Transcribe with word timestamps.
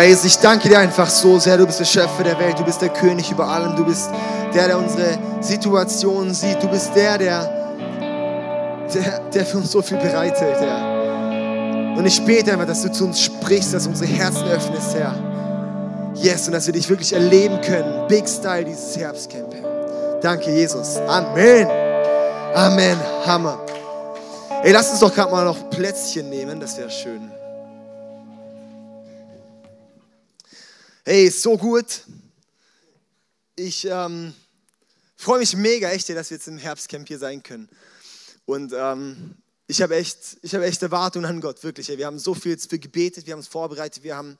Ja, 0.00 0.06
Jesus, 0.06 0.24
ich 0.24 0.38
danke 0.38 0.66
dir 0.66 0.78
einfach 0.78 1.10
so 1.10 1.38
sehr. 1.38 1.58
Du 1.58 1.66
bist 1.66 1.78
der 1.78 1.84
Schöpfer 1.84 2.24
der 2.24 2.38
Welt, 2.38 2.58
du 2.58 2.64
bist 2.64 2.80
der 2.80 2.88
König 2.88 3.30
über 3.30 3.46
allem, 3.46 3.76
du 3.76 3.84
bist 3.84 4.08
der, 4.54 4.68
der 4.68 4.78
unsere 4.78 5.18
Situation 5.42 6.32
sieht, 6.32 6.62
du 6.62 6.68
bist 6.68 6.96
der, 6.96 7.18
der, 7.18 7.42
der, 8.94 9.20
der 9.30 9.44
für 9.44 9.58
uns 9.58 9.70
so 9.70 9.82
viel 9.82 9.98
bereithält, 9.98 10.58
Herr. 10.58 11.98
Und 11.98 12.06
ich 12.06 12.24
bete 12.24 12.50
einfach, 12.50 12.66
dass 12.66 12.80
du 12.80 12.90
zu 12.90 13.04
uns 13.04 13.20
sprichst, 13.20 13.74
dass 13.74 13.84
du 13.84 13.90
unsere 13.90 14.10
Herzen 14.10 14.48
öffnest, 14.48 14.94
Herr. 14.94 15.14
Yes, 16.14 16.46
und 16.46 16.54
dass 16.54 16.64
wir 16.64 16.72
dich 16.72 16.88
wirklich 16.88 17.12
erleben 17.12 17.60
können. 17.60 18.08
Big 18.08 18.26
Style, 18.26 18.64
dieses 18.64 18.96
Herbstcamp, 18.96 19.52
Herr. 19.52 20.20
Danke, 20.22 20.50
Jesus. 20.50 20.96
Amen. 20.96 21.68
Amen. 22.54 22.96
Hammer. 23.26 23.58
Ey, 24.62 24.72
lass 24.72 24.90
uns 24.92 25.00
doch 25.00 25.14
gerade 25.14 25.30
mal 25.30 25.44
noch 25.44 25.68
Plätzchen 25.68 26.30
nehmen, 26.30 26.58
das 26.58 26.78
wäre 26.78 26.88
schön. 26.88 27.30
Hey, 31.02 31.30
so 31.30 31.56
gut. 31.56 32.02
Ich 33.56 33.86
ähm, 33.86 34.34
freue 35.16 35.38
mich 35.38 35.56
mega, 35.56 35.88
echt, 35.88 36.10
dass 36.10 36.28
wir 36.28 36.36
jetzt 36.36 36.46
im 36.46 36.58
Herbstcamp 36.58 37.08
hier 37.08 37.18
sein 37.18 37.42
können. 37.42 37.70
Und 38.44 38.74
ähm, 38.76 39.34
ich 39.66 39.80
habe 39.80 39.96
echt, 39.96 40.36
hab 40.44 40.60
echt 40.60 40.82
Erwartungen 40.82 41.24
an 41.24 41.40
Gott, 41.40 41.64
wirklich. 41.64 41.88
Ey. 41.88 41.96
Wir 41.96 42.04
haben 42.04 42.18
so 42.18 42.34
viel 42.34 42.58
für 42.58 42.78
gebetet, 42.78 43.24
wir 43.24 43.32
haben 43.32 43.38
uns 43.38 43.48
vorbereitet, 43.48 44.02
wir 44.02 44.14
haben 44.14 44.36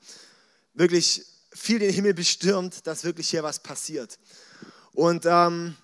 wirklich 0.75 1.25
viel 1.51 1.79
den 1.79 1.91
Himmel 1.91 2.13
bestürmt, 2.13 2.85
dass 2.85 3.03
wirklich 3.03 3.27
hier 3.27 3.41
was 3.41 3.57
passiert. 3.57 4.19
Und 4.93 5.25
ähm, 5.25 5.75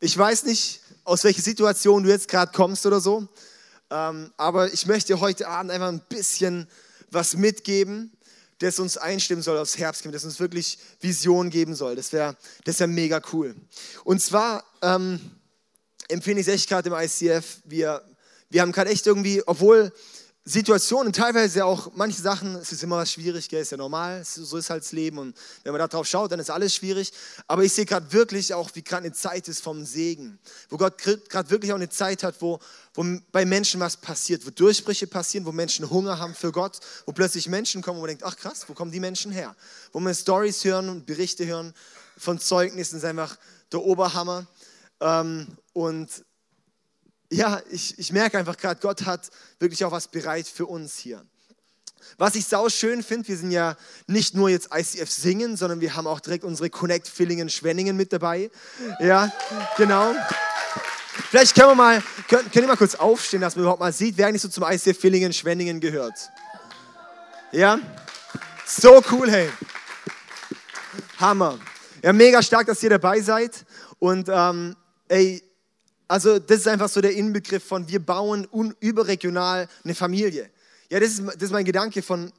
ich 0.00 0.16
weiß 0.16 0.44
nicht, 0.44 0.80
aus 1.04 1.22
welcher 1.22 1.42
Situation 1.42 2.02
du 2.02 2.08
jetzt 2.08 2.28
gerade 2.28 2.50
kommst 2.50 2.86
oder 2.86 3.00
so. 3.00 3.28
Ähm, 3.90 4.32
aber 4.38 4.72
ich 4.72 4.86
möchte 4.86 5.12
dir 5.12 5.20
heute 5.20 5.46
Abend 5.48 5.70
einfach 5.70 5.88
ein 5.88 6.00
bisschen 6.08 6.66
was 7.10 7.36
mitgeben, 7.36 8.15
das 8.58 8.78
uns 8.78 8.96
einstimmen 8.96 9.42
soll 9.42 9.58
aufs 9.58 9.78
Herbstcamp, 9.78 10.12
das 10.12 10.24
uns 10.24 10.40
wirklich 10.40 10.78
Vision 11.00 11.50
geben 11.50 11.74
soll. 11.74 11.96
Das 11.96 12.12
wäre 12.12 12.36
das 12.64 12.80
wär 12.80 12.86
mega 12.86 13.20
cool. 13.32 13.54
Und 14.04 14.20
zwar 14.20 14.64
ähm, 14.82 15.20
empfinde 16.08 16.40
ich 16.40 16.48
es 16.48 16.54
echt 16.54 16.68
gerade 16.68 16.88
im 16.88 16.94
ICF, 16.94 17.62
wir, 17.64 18.02
wir 18.48 18.62
haben 18.62 18.72
gerade 18.72 18.90
echt 18.90 19.06
irgendwie, 19.06 19.42
obwohl 19.46 19.92
Situationen, 20.48 21.12
teilweise 21.12 21.64
auch 21.64 21.90
manche 21.96 22.22
Sachen, 22.22 22.54
es 22.54 22.70
ist 22.70 22.80
immer 22.84 22.98
was 22.98 23.10
schwierig, 23.10 23.48
gell, 23.48 23.62
ist 23.62 23.72
ja 23.72 23.76
normal, 23.76 24.24
so 24.24 24.56
ist 24.56 24.70
halt 24.70 24.84
das 24.84 24.92
Leben 24.92 25.18
und 25.18 25.36
wenn 25.64 25.72
man 25.72 25.80
da 25.80 25.88
drauf 25.88 26.06
schaut, 26.06 26.30
dann 26.30 26.38
ist 26.38 26.50
alles 26.50 26.72
schwierig. 26.72 27.12
Aber 27.48 27.64
ich 27.64 27.72
sehe 27.72 27.84
gerade 27.84 28.12
wirklich 28.12 28.54
auch, 28.54 28.70
wie 28.74 28.84
gerade 28.84 29.06
eine 29.06 29.12
Zeit 29.12 29.48
ist 29.48 29.60
vom 29.60 29.84
Segen, 29.84 30.38
wo 30.68 30.76
Gott 30.76 30.98
gerade 30.98 31.50
wirklich 31.50 31.72
auch 31.72 31.76
eine 31.76 31.88
Zeit 31.88 32.22
hat, 32.22 32.36
wo, 32.38 32.60
wo 32.94 33.04
bei 33.32 33.44
Menschen 33.44 33.80
was 33.80 33.96
passiert, 33.96 34.46
wo 34.46 34.50
Durchbrüche 34.50 35.08
passieren, 35.08 35.44
wo 35.46 35.50
Menschen 35.50 35.90
Hunger 35.90 36.20
haben 36.20 36.32
für 36.32 36.52
Gott, 36.52 36.78
wo 37.06 37.12
plötzlich 37.12 37.48
Menschen 37.48 37.82
kommen, 37.82 37.96
wo 37.96 38.02
man 38.02 38.10
denkt, 38.10 38.22
ach 38.22 38.36
krass, 38.36 38.66
wo 38.68 38.72
kommen 38.72 38.92
die 38.92 39.00
Menschen 39.00 39.32
her? 39.32 39.56
Wo 39.90 39.98
man 39.98 40.14
Stories 40.14 40.64
hören 40.64 40.88
und 40.90 41.06
Berichte 41.06 41.44
hören 41.44 41.74
von 42.16 42.38
Zeugnissen, 42.38 42.98
ist 42.98 43.04
einfach 43.04 43.36
der 43.72 43.82
Oberhammer. 43.82 44.46
Ähm, 45.00 45.48
und 45.72 46.08
ja, 47.30 47.60
ich, 47.70 47.98
ich 47.98 48.12
merke 48.12 48.38
einfach 48.38 48.56
gerade, 48.56 48.80
Gott 48.80 49.04
hat 49.04 49.30
wirklich 49.58 49.84
auch 49.84 49.92
was 49.92 50.08
bereit 50.08 50.46
für 50.46 50.66
uns 50.66 50.96
hier. 50.96 51.24
Was 52.18 52.34
ich 52.34 52.46
sau 52.46 52.68
schön 52.68 53.02
finde, 53.02 53.28
wir 53.28 53.36
sind 53.36 53.50
ja 53.50 53.76
nicht 54.06 54.34
nur 54.34 54.48
jetzt 54.48 54.70
ICF 54.72 55.10
singen, 55.10 55.56
sondern 55.56 55.80
wir 55.80 55.96
haben 55.96 56.06
auch 56.06 56.20
direkt 56.20 56.44
unsere 56.44 56.70
Connect 56.70 57.08
Villingen 57.08 57.50
Schwenningen 57.50 57.96
mit 57.96 58.12
dabei. 58.12 58.50
Ja, 59.00 59.30
genau. 59.76 60.14
Vielleicht 61.30 61.54
können 61.54 61.68
wir 61.68 61.74
mal, 61.74 62.02
können, 62.28 62.50
können 62.50 62.64
wir 62.64 62.68
mal 62.68 62.76
kurz 62.76 62.94
aufstehen, 62.94 63.40
dass 63.40 63.56
man 63.56 63.64
überhaupt 63.64 63.80
mal 63.80 63.92
sieht, 63.92 64.16
wer 64.16 64.28
eigentlich 64.28 64.42
so 64.42 64.48
zum 64.48 64.64
ICF 64.64 64.98
Villingen 64.98 65.32
Schwenningen 65.32 65.80
gehört. 65.80 66.14
Ja? 67.52 67.78
So 68.64 69.02
cool, 69.10 69.30
hey. 69.30 69.50
Hammer. 71.18 71.58
Ja, 72.02 72.12
mega 72.12 72.42
stark, 72.42 72.66
dass 72.66 72.82
ihr 72.82 72.90
dabei 72.90 73.20
seid. 73.20 73.64
Und 73.98 74.28
ähm, 74.30 74.76
ey, 75.08 75.42
also 76.08 76.38
das 76.38 76.58
ist 76.58 76.68
einfach 76.68 76.88
so 76.88 77.00
der 77.00 77.14
Inbegriff 77.14 77.64
von, 77.64 77.88
wir 77.88 78.00
bauen 78.00 78.46
überregional 78.80 79.68
eine 79.84 79.94
Familie. 79.94 80.50
Ja, 80.90 81.00
das 81.00 81.10
ist, 81.10 81.26
das 81.26 81.42
ist 81.42 81.52
mein 81.52 81.64
Gedanke 81.64 82.02
von, 82.02 82.32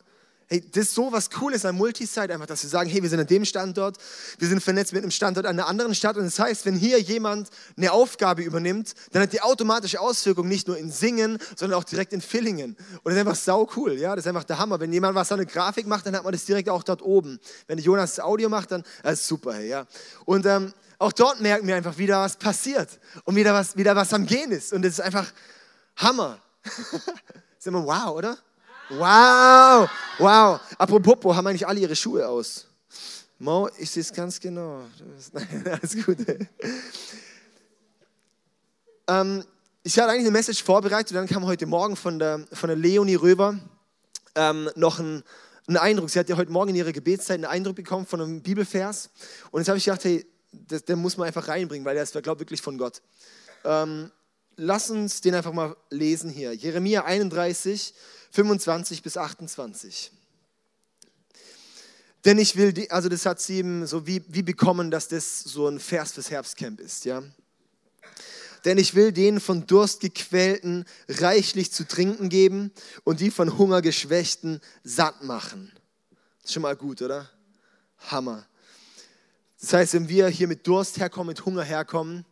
hey, 0.48 0.64
das 0.72 0.86
ist 0.86 0.96
so 0.96 1.12
was 1.12 1.30
Cooles 1.30 1.66
an 1.66 1.76
Multisite, 1.76 2.34
einfach, 2.34 2.46
dass 2.46 2.64
wir 2.64 2.70
sagen, 2.70 2.90
hey, 2.90 3.02
wir 3.02 3.10
sind 3.10 3.20
an 3.20 3.28
dem 3.28 3.46
Standort, 3.46 3.98
wir 4.40 4.48
sind 4.48 4.62
vernetzt 4.62 4.94
mit 4.94 5.04
einem 5.04 5.12
Standort 5.12 5.46
an 5.46 5.60
einer 5.60 5.68
anderen 5.68 5.94
Stadt. 5.94 6.18
Und 6.18 6.24
das 6.24 6.40
heißt, 6.40 6.66
wenn 6.66 6.76
hier 6.76 7.00
jemand 7.00 7.50
eine 7.76 7.92
Aufgabe 7.92 8.42
übernimmt, 8.44 8.94
dann 9.12 9.22
hat 9.24 9.34
die 9.34 9.42
automatische 9.42 10.00
Auswirkung 10.00 10.48
nicht 10.48 10.68
nur 10.68 10.78
in 10.78 10.92
Singen, 10.92 11.38
sondern 11.56 11.80
auch 11.80 11.84
direkt 11.84 12.14
in 12.14 12.22
Villingen. 12.22 12.78
Und 13.04 13.06
das 13.06 13.14
ist 13.16 13.20
einfach 13.20 13.36
sau 13.36 13.70
cool, 13.76 13.94
ja, 13.94 14.16
das 14.16 14.26
ist 14.26 14.30
einfach 14.30 14.46
der 14.46 14.60
Hammer. 14.60 14.80
Wenn 14.80 14.94
jemand 14.94 15.16
was 15.16 15.32
an 15.32 15.38
der 15.38 15.48
Grafik 15.48 15.86
macht, 15.86 16.06
dann 16.06 16.16
hat 16.16 16.24
man 16.24 16.32
das 16.32 16.46
direkt 16.46 16.70
auch 16.70 16.84
dort 16.84 17.02
oben. 17.02 17.40
Wenn 17.68 17.80
Jonas 17.80 18.16
das 18.16 18.26
Audio 18.26 18.50
macht, 18.50 18.72
dann 18.72 18.84
das 19.04 19.20
ist 19.20 19.28
super, 19.28 19.54
hey, 19.54 19.68
ja. 19.68 19.86
Und 20.26 20.46
ähm, 20.46 20.74
auch 21.00 21.12
dort 21.12 21.42
merken 21.42 21.68
wir 21.68 21.76
einfach 21.76 21.98
wieder, 21.98 22.22
was 22.22 22.38
passiert 22.38 23.00
und 23.26 23.36
wieder 23.36 23.54
was, 23.54 23.76
wieder 23.76 23.96
was 23.96 24.14
am 24.14 24.26
Gehen 24.26 24.52
ist. 24.52 24.74
Und 24.74 24.84
es 24.86 24.94
ist 24.94 25.02
einfach 25.02 25.32
Hammer. 25.98 26.40
Sind 27.60 27.74
wir 27.74 27.86
wow, 27.86 28.16
oder? 28.16 28.38
Wow, 28.90 29.90
wow. 30.18 30.62
Apropos, 30.78 31.36
haben 31.36 31.48
eigentlich 31.48 31.68
alle 31.68 31.82
ihre 31.82 31.96
Schuhe 31.96 32.26
aus? 32.26 32.68
Mo, 33.38 33.70
ich 33.78 33.92
sehe 33.92 34.02
es 34.02 34.14
ganz 34.14 34.40
genau. 34.40 34.82
alles 35.66 36.06
gut. 36.06 36.18
ähm, 39.08 39.44
ich 39.84 40.00
hatte 40.00 40.10
eigentlich 40.10 40.22
eine 40.22 40.32
Message 40.32 40.64
vorbereitet 40.64 41.12
und 41.12 41.18
dann 41.18 41.28
kam 41.28 41.46
heute 41.46 41.66
Morgen 41.66 41.98
von 41.98 42.18
der, 42.18 42.46
von 42.54 42.70
der 42.70 42.78
Leonie 42.78 43.16
Röber 43.16 43.60
ähm, 44.36 44.70
noch 44.76 45.00
ein, 45.00 45.22
ein 45.68 45.76
Eindruck. 45.76 46.10
Sie 46.10 46.18
hat 46.18 46.30
ja 46.30 46.38
heute 46.38 46.52
Morgen 46.54 46.70
in 46.70 46.78
ihrer 46.78 46.94
Gebetszeit 46.94 47.36
einen 47.36 47.46
Eindruck 47.46 47.76
bekommen 47.76 48.06
von 48.06 48.22
einem 48.22 48.42
Bibelvers. 48.42 49.10
Und 49.52 49.60
jetzt 49.60 49.68
habe 49.68 49.78
ich 49.78 49.86
gedacht, 49.86 50.06
hey, 50.06 50.26
das, 50.54 50.86
den 50.86 51.00
muss 51.00 51.18
man 51.18 51.28
einfach 51.28 51.50
reinbringen, 51.50 51.86
weil 51.86 51.96
der 51.96 52.04
ist, 52.04 52.14
glaube 52.14 52.38
ich, 52.38 52.40
wirklich 52.40 52.62
von 52.62 52.78
Gott. 52.78 53.02
Ähm, 53.66 54.12
lass 54.56 54.90
uns 54.90 55.20
den 55.20 55.36
einfach 55.36 55.52
mal 55.52 55.76
lesen 55.90 56.30
hier. 56.30 56.54
Jeremia 56.54 57.04
31, 57.04 57.94
25 58.32 59.04
bis 59.04 59.18
28. 59.18 60.12
Denn 62.26 62.38
ich 62.40 62.56
will, 62.56 62.74
die, 62.74 62.92
also 62.92 63.10
das 63.10 63.26
hat 63.26 63.40
sie 63.40 63.58
eben 63.58 63.86
so 63.86 64.06
wie, 64.06 64.24
wie 64.28 64.42
bekommen, 64.42 64.92
dass 64.92 65.08
das 65.08 65.40
so 65.42 65.68
ein 65.68 65.80
Vers 65.80 66.12
fürs 66.12 66.30
Herbstcamp 66.30 66.80
ist, 66.80 67.06
ja. 67.06 67.24
Denn 68.66 68.78
ich 68.78 68.96
will 68.96 69.14
denen 69.14 69.40
von 69.40 69.66
Durst 69.66 70.02
gequälten 70.02 70.84
reichlich 71.08 71.72
zu 71.72 71.88
trinken 71.88 72.28
geben 72.28 72.72
und 73.04 73.22
die 73.22 73.32
von 73.32 73.58
Hunger 73.58 73.82
geschwächten 73.82 74.60
satt 74.84 75.24
machen. 75.24 75.72
Ist 76.44 76.54
schon 76.54 76.64
mal 76.64 76.76
gut, 76.76 77.02
oder? 77.02 77.30
Hammer. 78.00 78.46
Das 79.62 79.74
heißt, 79.74 79.94
wenn 79.94 80.10
wir 80.10 80.28
hier 80.28 80.48
mit 80.48 80.68
Durst 80.68 81.00
herkommen, 81.00 81.28
mit 81.28 81.46
Hunger 81.46 81.64
herkommen, 81.64 82.26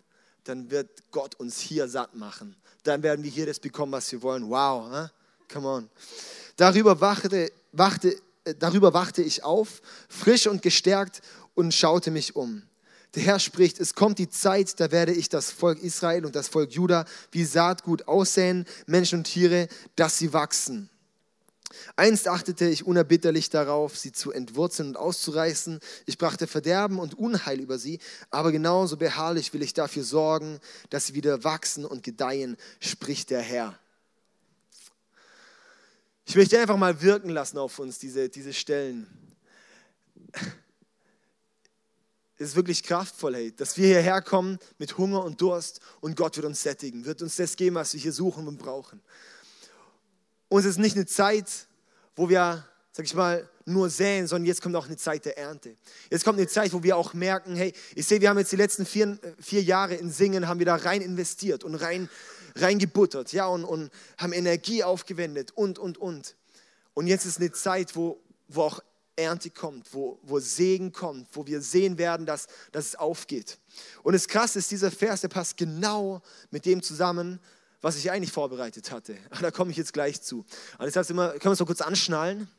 dann 0.43 0.69
wird 0.69 1.09
Gott 1.11 1.35
uns 1.35 1.59
hier 1.59 1.87
satt 1.87 2.15
machen. 2.15 2.55
Dann 2.83 3.01
werden 3.01 3.23
wir 3.23 3.31
hier 3.31 3.45
das 3.45 3.59
bekommen, 3.59 3.91
was 3.93 4.11
wir 4.11 4.21
wollen. 4.21 4.49
Wow, 4.49 4.91
huh? 4.91 5.07
Come 5.47 5.67
on. 5.67 5.89
Darüber 6.57 7.01
wachte, 7.01 7.51
wachte, 7.71 8.15
darüber 8.59 8.93
wachte 8.93 9.21
ich 9.21 9.43
auf, 9.43 9.81
frisch 10.07 10.47
und 10.47 10.61
gestärkt 10.61 11.21
und 11.53 11.73
schaute 11.73 12.11
mich 12.11 12.35
um. 12.35 12.63
Der 13.15 13.23
Herr 13.23 13.39
spricht, 13.39 13.79
es 13.79 13.95
kommt 13.95 14.19
die 14.19 14.29
Zeit, 14.29 14.79
da 14.79 14.91
werde 14.91 15.13
ich 15.13 15.29
das 15.29 15.49
Volk 15.49 15.81
Israel 15.81 16.25
und 16.25 16.35
das 16.35 16.49
Volk 16.49 16.71
Juda 16.71 17.05
wie 17.31 17.45
Saatgut 17.45 18.07
aussäen, 18.07 18.65
Menschen 18.87 19.19
und 19.19 19.23
Tiere, 19.23 19.69
dass 19.95 20.17
sie 20.17 20.33
wachsen. 20.33 20.89
Einst 21.95 22.27
achtete 22.27 22.67
ich 22.67 22.85
unerbitterlich 22.85 23.49
darauf, 23.49 23.97
sie 23.97 24.11
zu 24.11 24.31
entwurzeln 24.31 24.89
und 24.89 24.97
auszureißen. 24.97 25.79
Ich 26.05 26.17
brachte 26.17 26.47
Verderben 26.47 26.99
und 26.99 27.17
Unheil 27.17 27.59
über 27.59 27.77
sie, 27.77 27.99
aber 28.29 28.51
genauso 28.51 28.97
beharrlich 28.97 29.53
will 29.53 29.61
ich 29.61 29.73
dafür 29.73 30.03
sorgen, 30.03 30.59
dass 30.89 31.07
sie 31.07 31.13
wieder 31.13 31.43
wachsen 31.43 31.85
und 31.85 32.03
gedeihen, 32.03 32.57
spricht 32.79 33.29
der 33.29 33.41
Herr. 33.41 33.79
Ich 36.27 36.35
möchte 36.35 36.59
einfach 36.59 36.77
mal 36.77 37.01
wirken 37.01 37.29
lassen 37.29 37.59
auf 37.59 37.77
uns, 37.77 37.99
diese, 37.99 38.29
diese 38.29 38.51
Stellen. 38.51 39.05
Es 42.37 42.49
ist 42.49 42.55
wirklich 42.55 42.81
kraftvoll, 42.81 43.35
hey, 43.35 43.55
dass 43.55 43.77
wir 43.77 43.87
hierher 43.87 44.21
kommen 44.23 44.57
mit 44.79 44.97
Hunger 44.97 45.23
und 45.23 45.39
Durst 45.39 45.79
und 46.01 46.17
Gott 46.17 46.35
wird 46.35 46.47
uns 46.47 46.63
sättigen, 46.63 47.05
wird 47.05 47.21
uns 47.21 47.35
das 47.35 47.55
geben, 47.55 47.75
was 47.75 47.93
wir 47.93 48.01
hier 48.01 48.11
suchen 48.11 48.47
und 48.47 48.57
brauchen. 48.57 49.01
Und 50.49 50.61
es 50.61 50.65
ist 50.65 50.79
nicht 50.79 50.95
eine 50.95 51.05
Zeit, 51.05 51.67
wo 52.15 52.27
wir, 52.27 52.67
sag 52.91 53.05
ich 53.05 53.13
mal, 53.13 53.47
nur 53.65 53.89
säen, 53.89 54.27
sondern 54.27 54.47
jetzt 54.47 54.61
kommt 54.61 54.75
auch 54.75 54.87
eine 54.87 54.97
Zeit 54.97 55.25
der 55.25 55.37
Ernte. 55.37 55.77
Jetzt 56.09 56.25
kommt 56.25 56.39
eine 56.39 56.47
Zeit, 56.47 56.73
wo 56.73 56.83
wir 56.83 56.97
auch 56.97 57.13
merken, 57.13 57.55
hey, 57.55 57.71
ich 57.93 58.05
sehe, 58.05 58.19
wir 58.19 58.29
haben 58.29 58.37
jetzt 58.37 58.51
die 58.51 58.57
letzten 58.57 58.85
vier, 58.85 59.17
vier 59.39 59.61
Jahre 59.61 59.95
in 59.95 60.11
Singen, 60.11 60.47
haben 60.47 60.59
wir 60.59 60.65
da 60.65 60.75
rein 60.75 61.01
investiert 61.01 61.63
und 61.63 61.75
rein, 61.75 62.09
rein 62.55 62.79
gebuttert, 62.79 63.33
ja, 63.33 63.47
und, 63.47 63.63
und 63.63 63.91
haben 64.17 64.33
Energie 64.33 64.83
aufgewendet 64.83 65.51
und, 65.51 65.79
und, 65.79 65.97
und. 65.97 66.35
Und 66.93 67.07
jetzt 67.07 67.25
ist 67.25 67.39
eine 67.39 67.51
Zeit, 67.51 67.95
wo, 67.95 68.21
wo 68.47 68.63
auch 68.63 68.79
Ernte 69.17 69.49
kommt, 69.49 69.93
wo, 69.93 70.19
wo 70.23 70.39
Segen 70.39 70.91
kommt, 70.91 71.27
wo 71.33 71.45
wir 71.45 71.61
sehen 71.61 71.97
werden, 71.97 72.25
dass, 72.25 72.47
dass 72.71 72.87
es 72.87 72.95
aufgeht. 72.95 73.59
Und 74.03 74.13
das 74.13 74.27
Krasse 74.27 74.59
ist, 74.59 74.71
dieser 74.71 74.91
Vers, 74.91 75.21
der 75.21 75.29
passt 75.29 75.57
genau 75.57 76.21
mit 76.51 76.65
dem 76.65 76.81
zusammen, 76.81 77.39
was 77.81 77.97
ich 77.97 78.11
eigentlich 78.11 78.31
vorbereitet 78.31 78.91
hatte. 78.91 79.17
Da 79.41 79.51
komme 79.51 79.71
ich 79.71 79.77
jetzt 79.77 79.93
gleich 79.93 80.21
zu. 80.21 80.45
Aber 80.75 80.85
das 80.85 80.95
heißt 80.95 81.11
immer, 81.11 81.29
können 81.31 81.43
wir 81.45 81.51
es 81.51 81.59
noch 81.59 81.67
kurz 81.67 81.81
anschnallen? 81.81 82.49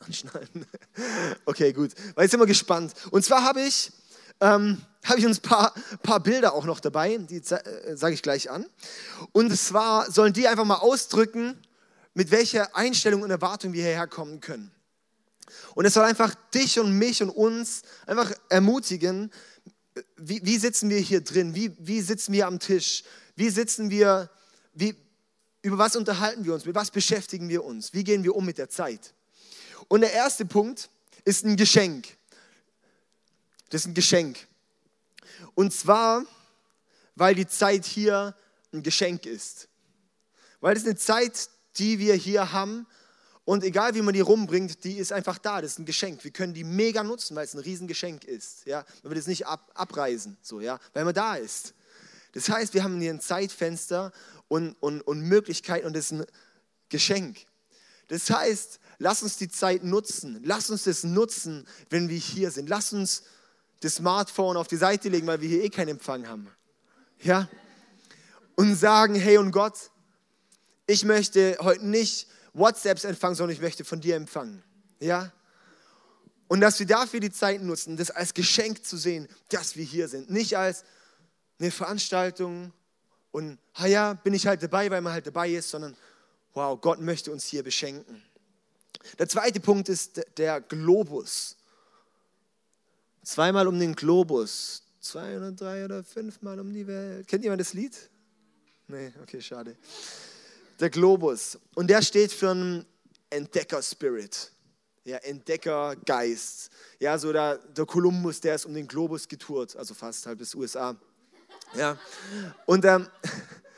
anschneiden. 0.00 0.66
Okay, 1.44 1.72
gut. 1.72 1.92
Weil 2.14 2.24
jetzt 2.24 2.32
sind 2.32 2.40
wir 2.40 2.46
gespannt. 2.46 2.92
Und 3.10 3.24
zwar 3.24 3.42
habe 3.42 3.62
ich, 3.62 3.90
ähm, 4.40 4.80
habe 5.04 5.20
ich 5.20 5.26
uns 5.26 5.38
ein 5.38 5.42
paar, 5.42 5.74
paar 6.02 6.20
Bilder 6.20 6.54
auch 6.54 6.64
noch 6.64 6.80
dabei, 6.80 7.16
die 7.16 7.36
äh, 7.36 7.96
sage 7.96 8.14
ich 8.14 8.22
gleich 8.22 8.50
an. 8.50 8.66
Und 9.32 9.56
zwar 9.56 10.10
sollen 10.10 10.32
die 10.32 10.48
einfach 10.48 10.64
mal 10.64 10.76
ausdrücken, 10.76 11.60
mit 12.14 12.30
welcher 12.30 12.74
Einstellung 12.76 13.22
und 13.22 13.30
Erwartung 13.30 13.72
wir 13.72 13.82
hierher 13.82 14.06
kommen 14.06 14.40
können. 14.40 14.72
Und 15.74 15.84
es 15.84 15.94
soll 15.94 16.04
einfach 16.04 16.34
dich 16.52 16.78
und 16.78 16.98
mich 16.98 17.22
und 17.22 17.30
uns 17.30 17.82
einfach 18.06 18.32
ermutigen, 18.48 19.30
wie, 20.16 20.40
wie 20.44 20.58
sitzen 20.58 20.90
wir 20.90 20.98
hier 20.98 21.22
drin, 21.22 21.54
wie, 21.54 21.74
wie 21.78 22.00
sitzen 22.00 22.32
wir 22.32 22.46
am 22.46 22.58
Tisch, 22.58 23.04
wie 23.36 23.48
sitzen 23.50 23.90
wir, 23.90 24.30
wie, 24.74 24.94
über 25.62 25.78
was 25.78 25.96
unterhalten 25.96 26.44
wir 26.44 26.54
uns, 26.54 26.66
mit 26.66 26.74
was 26.74 26.90
beschäftigen 26.90 27.48
wir 27.48 27.64
uns, 27.64 27.94
wie 27.94 28.04
gehen 28.04 28.24
wir 28.24 28.34
um 28.34 28.44
mit 28.44 28.58
der 28.58 28.68
Zeit. 28.68 29.14
Und 29.88 30.02
der 30.02 30.12
erste 30.12 30.44
Punkt 30.44 30.90
ist 31.24 31.44
ein 31.44 31.56
Geschenk. 31.56 32.17
Das 33.70 33.82
ist 33.82 33.88
ein 33.88 33.94
Geschenk. 33.94 34.46
Und 35.54 35.72
zwar, 35.72 36.24
weil 37.14 37.34
die 37.34 37.46
Zeit 37.46 37.84
hier 37.84 38.34
ein 38.72 38.82
Geschenk 38.82 39.26
ist. 39.26 39.68
Weil 40.60 40.76
es 40.76 40.84
eine 40.84 40.96
Zeit, 40.96 41.48
die 41.76 41.98
wir 41.98 42.14
hier 42.14 42.52
haben 42.52 42.86
und 43.44 43.64
egal 43.64 43.94
wie 43.94 44.02
man 44.02 44.14
die 44.14 44.20
rumbringt, 44.20 44.84
die 44.84 44.98
ist 44.98 45.12
einfach 45.12 45.38
da. 45.38 45.62
Das 45.62 45.72
ist 45.72 45.78
ein 45.78 45.86
Geschenk. 45.86 46.22
Wir 46.24 46.32
können 46.32 46.52
die 46.52 46.64
mega 46.64 47.02
nutzen, 47.02 47.34
weil 47.34 47.44
es 47.44 47.54
ein 47.54 47.60
Riesengeschenk 47.60 48.24
ist. 48.24 48.66
Ja? 48.66 48.84
Wenn 49.02 49.12
wir 49.12 49.16
das 49.16 49.26
nicht 49.26 49.46
ab, 49.46 49.70
abreisen, 49.74 50.36
so, 50.42 50.60
ja? 50.60 50.78
weil 50.92 51.04
man 51.04 51.14
da 51.14 51.34
ist. 51.34 51.74
Das 52.32 52.48
heißt, 52.48 52.74
wir 52.74 52.84
haben 52.84 53.00
hier 53.00 53.10
ein 53.10 53.20
Zeitfenster 53.20 54.12
und, 54.48 54.74
und, 54.80 55.00
und 55.00 55.20
Möglichkeiten 55.22 55.86
und 55.86 55.96
das 55.96 56.06
ist 56.06 56.12
ein 56.12 56.26
Geschenk. 56.88 57.38
Das 58.08 58.28
heißt, 58.28 58.80
lass 58.98 59.22
uns 59.22 59.36
die 59.36 59.48
Zeit 59.48 59.82
nutzen. 59.82 60.40
Lass 60.44 60.70
uns 60.70 60.84
das 60.84 61.04
nutzen, 61.04 61.66
wenn 61.90 62.08
wir 62.08 62.18
hier 62.18 62.50
sind. 62.50 62.68
Lass 62.68 62.92
uns 62.92 63.22
das 63.80 63.96
Smartphone 63.96 64.56
auf 64.56 64.68
die 64.68 64.76
Seite 64.76 65.08
legen, 65.08 65.26
weil 65.26 65.40
wir 65.40 65.48
hier 65.48 65.62
eh 65.62 65.70
keinen 65.70 65.90
Empfang 65.90 66.26
haben. 66.26 66.48
Ja? 67.20 67.48
Und 68.56 68.74
sagen, 68.74 69.14
hey 69.14 69.38
und 69.38 69.52
Gott, 69.52 69.90
ich 70.86 71.04
möchte 71.04 71.56
heute 71.60 71.86
nicht 71.86 72.26
WhatsApps 72.54 73.04
empfangen, 73.04 73.36
sondern 73.36 73.54
ich 73.54 73.62
möchte 73.62 73.84
von 73.84 74.00
dir 74.00 74.16
empfangen. 74.16 74.62
Ja? 75.00 75.32
Und 76.48 76.60
dass 76.60 76.78
wir 76.78 76.86
dafür 76.86 77.20
die 77.20 77.30
Zeit 77.30 77.62
nutzen, 77.62 77.96
das 77.96 78.10
als 78.10 78.34
Geschenk 78.34 78.84
zu 78.84 78.96
sehen, 78.96 79.28
dass 79.50 79.76
wir 79.76 79.84
hier 79.84 80.08
sind. 80.08 80.30
Nicht 80.30 80.56
als 80.56 80.84
eine 81.60 81.70
Veranstaltung 81.70 82.72
und, 83.30 83.58
ah 83.74 83.86
ja, 83.86 84.14
bin 84.14 84.32
ich 84.32 84.46
halt 84.46 84.62
dabei, 84.62 84.90
weil 84.90 85.02
man 85.02 85.12
halt 85.12 85.26
dabei 85.26 85.50
ist, 85.50 85.68
sondern, 85.70 85.94
wow, 86.54 86.80
Gott 86.80 87.00
möchte 87.00 87.30
uns 87.30 87.44
hier 87.44 87.62
beschenken. 87.62 88.22
Der 89.18 89.28
zweite 89.28 89.60
Punkt 89.60 89.88
ist 89.88 90.22
der 90.38 90.60
Globus. 90.60 91.57
Zweimal 93.28 93.68
um 93.68 93.78
den 93.78 93.94
Globus. 93.94 94.82
Zwei 95.00 95.36
oder 95.36 95.52
drei 95.52 95.84
oder 95.84 96.02
fünfmal 96.02 96.58
um 96.60 96.72
die 96.72 96.86
Welt. 96.86 97.26
Kennt 97.28 97.44
jemand 97.44 97.60
das 97.60 97.72
Lied? 97.74 97.96
Nee, 98.88 99.12
okay, 99.22 99.40
schade 99.40 99.76
der 100.78 100.90
Globus. 100.90 101.58
Und 101.74 101.88
der 101.88 102.02
steht 102.02 102.32
für 102.32 102.50
einen 102.50 102.86
Entdecker-Spirit. 103.30 104.52
Ja, 105.04 105.18
Entdeckergeist. 105.18 106.70
Ja, 106.98 107.18
so 107.18 107.32
der, 107.32 107.58
der 107.58 107.86
Kolumbus, 107.86 108.40
der 108.40 108.54
ist 108.54 108.66
um 108.66 108.74
den 108.74 108.86
Globus 108.86 109.26
getourt, 109.26 109.74
also 109.76 109.94
fast 109.94 110.26
halb 110.26 110.38
bis 110.38 110.54
USA. 110.54 110.96
Ja, 111.74 111.98
und 112.66 112.84
ähm, 112.84 113.08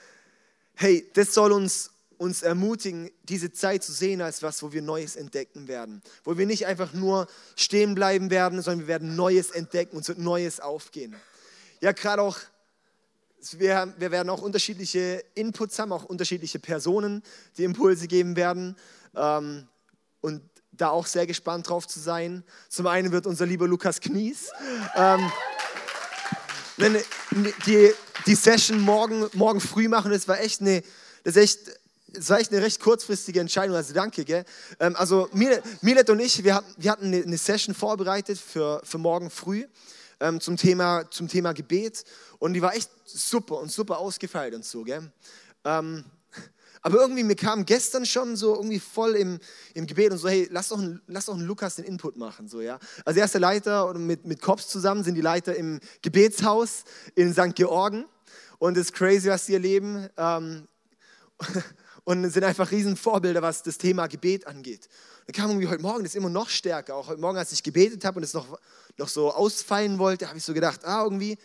hey, 0.75 1.09
das 1.15 1.33
soll 1.33 1.53
uns, 1.53 1.91
uns 2.21 2.43
ermutigen, 2.43 3.11
diese 3.23 3.51
Zeit 3.51 3.83
zu 3.83 3.93
sehen 3.93 4.21
als 4.21 4.43
was, 4.43 4.63
wo 4.63 4.73
wir 4.73 4.83
Neues 4.83 5.17
entdecken 5.17 5.69
werden. 5.69 6.03
Wo 6.23 6.37
wir 6.37 6.45
nicht 6.45 6.67
einfach 6.67 6.93
nur 6.93 7.27
stehen 7.57 7.95
bleiben 7.95 8.29
werden, 8.29 8.61
sondern 8.61 8.81
wir 8.81 8.89
werden 8.89 9.17
Neues 9.17 9.51
entdecken, 9.51 10.07
wird 10.07 10.19
Neues 10.19 10.61
aufgehen. 10.61 11.17
Ja, 11.81 11.93
gerade 11.93 12.21
auch 12.21 12.39
wir, 13.53 13.95
wir 13.97 14.11
werden 14.11 14.29
auch 14.29 14.43
unterschiedliche 14.43 15.25
Inputs 15.35 15.79
haben, 15.79 15.93
auch 15.93 16.05
unterschiedliche 16.05 16.59
Personen, 16.59 17.23
die 17.57 17.65
Impulse 17.65 18.07
geben 18.07 18.37
werden. 18.37 18.77
Ähm, 19.17 19.67
und 20.21 20.43
da 20.73 20.91
auch 20.91 21.07
sehr 21.07 21.27
gespannt 21.27 21.71
drauf 21.71 21.89
zu 21.89 22.01
sein. 22.01 22.45
Zum 22.69 22.87
einen 22.87 23.13
wird 23.13 23.27
unser 23.27 23.47
lieber 23.47 23.67
Lukas 23.67 23.99
Knies 23.99 24.51
ähm, 24.95 25.33
die, 27.67 27.93
die 28.27 28.35
Session 28.35 28.79
morgen, 28.79 29.27
morgen 29.33 29.61
früh 29.63 29.89
machen. 29.89 30.13
Das 30.13 30.29
war 30.29 30.39
echt 30.39 30.61
eine, 30.61 30.83
das 31.25 31.37
echt, 31.37 31.81
das 32.13 32.31
war 32.31 32.41
echt 32.41 32.53
eine 32.53 32.63
recht 32.63 32.81
kurzfristige 32.81 33.41
Entscheidung, 33.41 33.77
also 33.77 33.95
danke. 33.95 34.25
Gell? 34.25 34.45
Ähm, 34.79 34.97
also 34.97 35.29
Milet 35.33 36.11
und 36.11 36.21
ich, 36.21 36.43
wir 36.45 36.55
hatten, 36.55 36.75
wir 36.77 36.91
hatten 36.91 37.07
eine, 37.07 37.23
eine 37.23 37.39
Session 37.39 37.75
vorbereitet 37.75 38.39
für, 38.39 38.81
für 38.85 38.99
morgen 38.99 39.31
früh 39.31 39.65
ähm, 40.21 40.41
zum, 40.41 40.57
Thema, 40.57 41.11
zum 41.11 41.29
Thema 41.29 41.53
Gebet 41.53 42.05
und 42.39 42.55
die 42.55 42.63
war 42.63 42.75
echt 42.75 42.91
super 43.05 43.59
und 43.59 43.71
super 43.71 43.99
ausgefeilt 43.99 44.55
und 44.55 44.65
so. 44.65 44.85
Gell? 44.85 45.11
Ähm, 45.65 46.05
aber 46.83 47.01
irgendwie, 47.01 47.25
mir 47.25 47.37
kam 47.37 47.67
gestern 47.67 48.07
schon 48.07 48.37
so 48.37 48.55
irgendwie 48.55 48.81
voll 48.81 49.15
im, 49.15 49.39
im 49.75 49.87
Gebet 49.87 50.13
und 50.13 50.19
so, 50.19 50.29
hey, 50.29 50.49
lass 50.51 50.69
doch, 50.69 50.79
einen, 50.79 51.03
lass 51.07 51.27
doch 51.27 51.35
einen 51.35 51.47
Lukas 51.47 51.77
den 51.77 51.85
Input 51.85 52.17
machen. 52.17 52.49
So, 52.49 52.63
ja? 52.63 52.79
Also 53.05 53.21
er 53.21 53.27
ist 53.27 53.35
der 53.35 53.41
Leiter 53.41 53.87
und 53.87 54.07
mit, 54.07 54.25
mit 54.25 54.41
Kops 54.41 54.69
zusammen 54.69 55.05
sind 55.05 55.15
die 55.15 55.21
Leiter 55.21 55.55
im 55.55 55.81
Gebetshaus 56.01 56.85
in 57.15 57.35
St. 57.35 57.55
Georgen. 57.55 58.07
Und 58.59 58.77
es 58.77 58.87
ist 58.87 58.93
crazy, 58.95 59.29
was 59.29 59.47
sie 59.47 59.55
erleben. 59.55 60.09
Ähm, 60.17 60.69
und 62.05 62.31
sind 62.31 62.45
einfach 62.45 62.71
riesen 62.71 62.97
Vorbilder, 62.97 63.43
was 63.43 63.63
das 63.63 63.79
Thema 63.79 64.07
Gebet 64.07 64.47
angeht. 64.47 64.89
Dann 65.27 65.35
kam 65.35 65.51
irgendwie 65.51 65.69
heute 65.69 65.83
Morgen 65.83 66.05
das 66.05 66.15
immer 66.15 66.31
noch 66.31 66.49
stärker. 66.49 66.95
Auch 66.97 67.09
heute 67.09 67.21
Morgen, 67.21 67.39
als 67.39 67.53
ich 67.53 67.63
gebetet 67.63 68.05
habe 68.05 68.19
und 68.19 68.25
es 68.25 68.35
noch, 68.35 68.59
noch 68.97 69.09
so 69.09 69.33
ausfallen 69.33 69.99
wollte, 69.99 70.29
habe 70.29 70.39
ich 70.39 70.45
so 70.45 70.55
gedacht, 70.55 70.85
ah, 70.85 71.05
irgendwie 71.05 71.39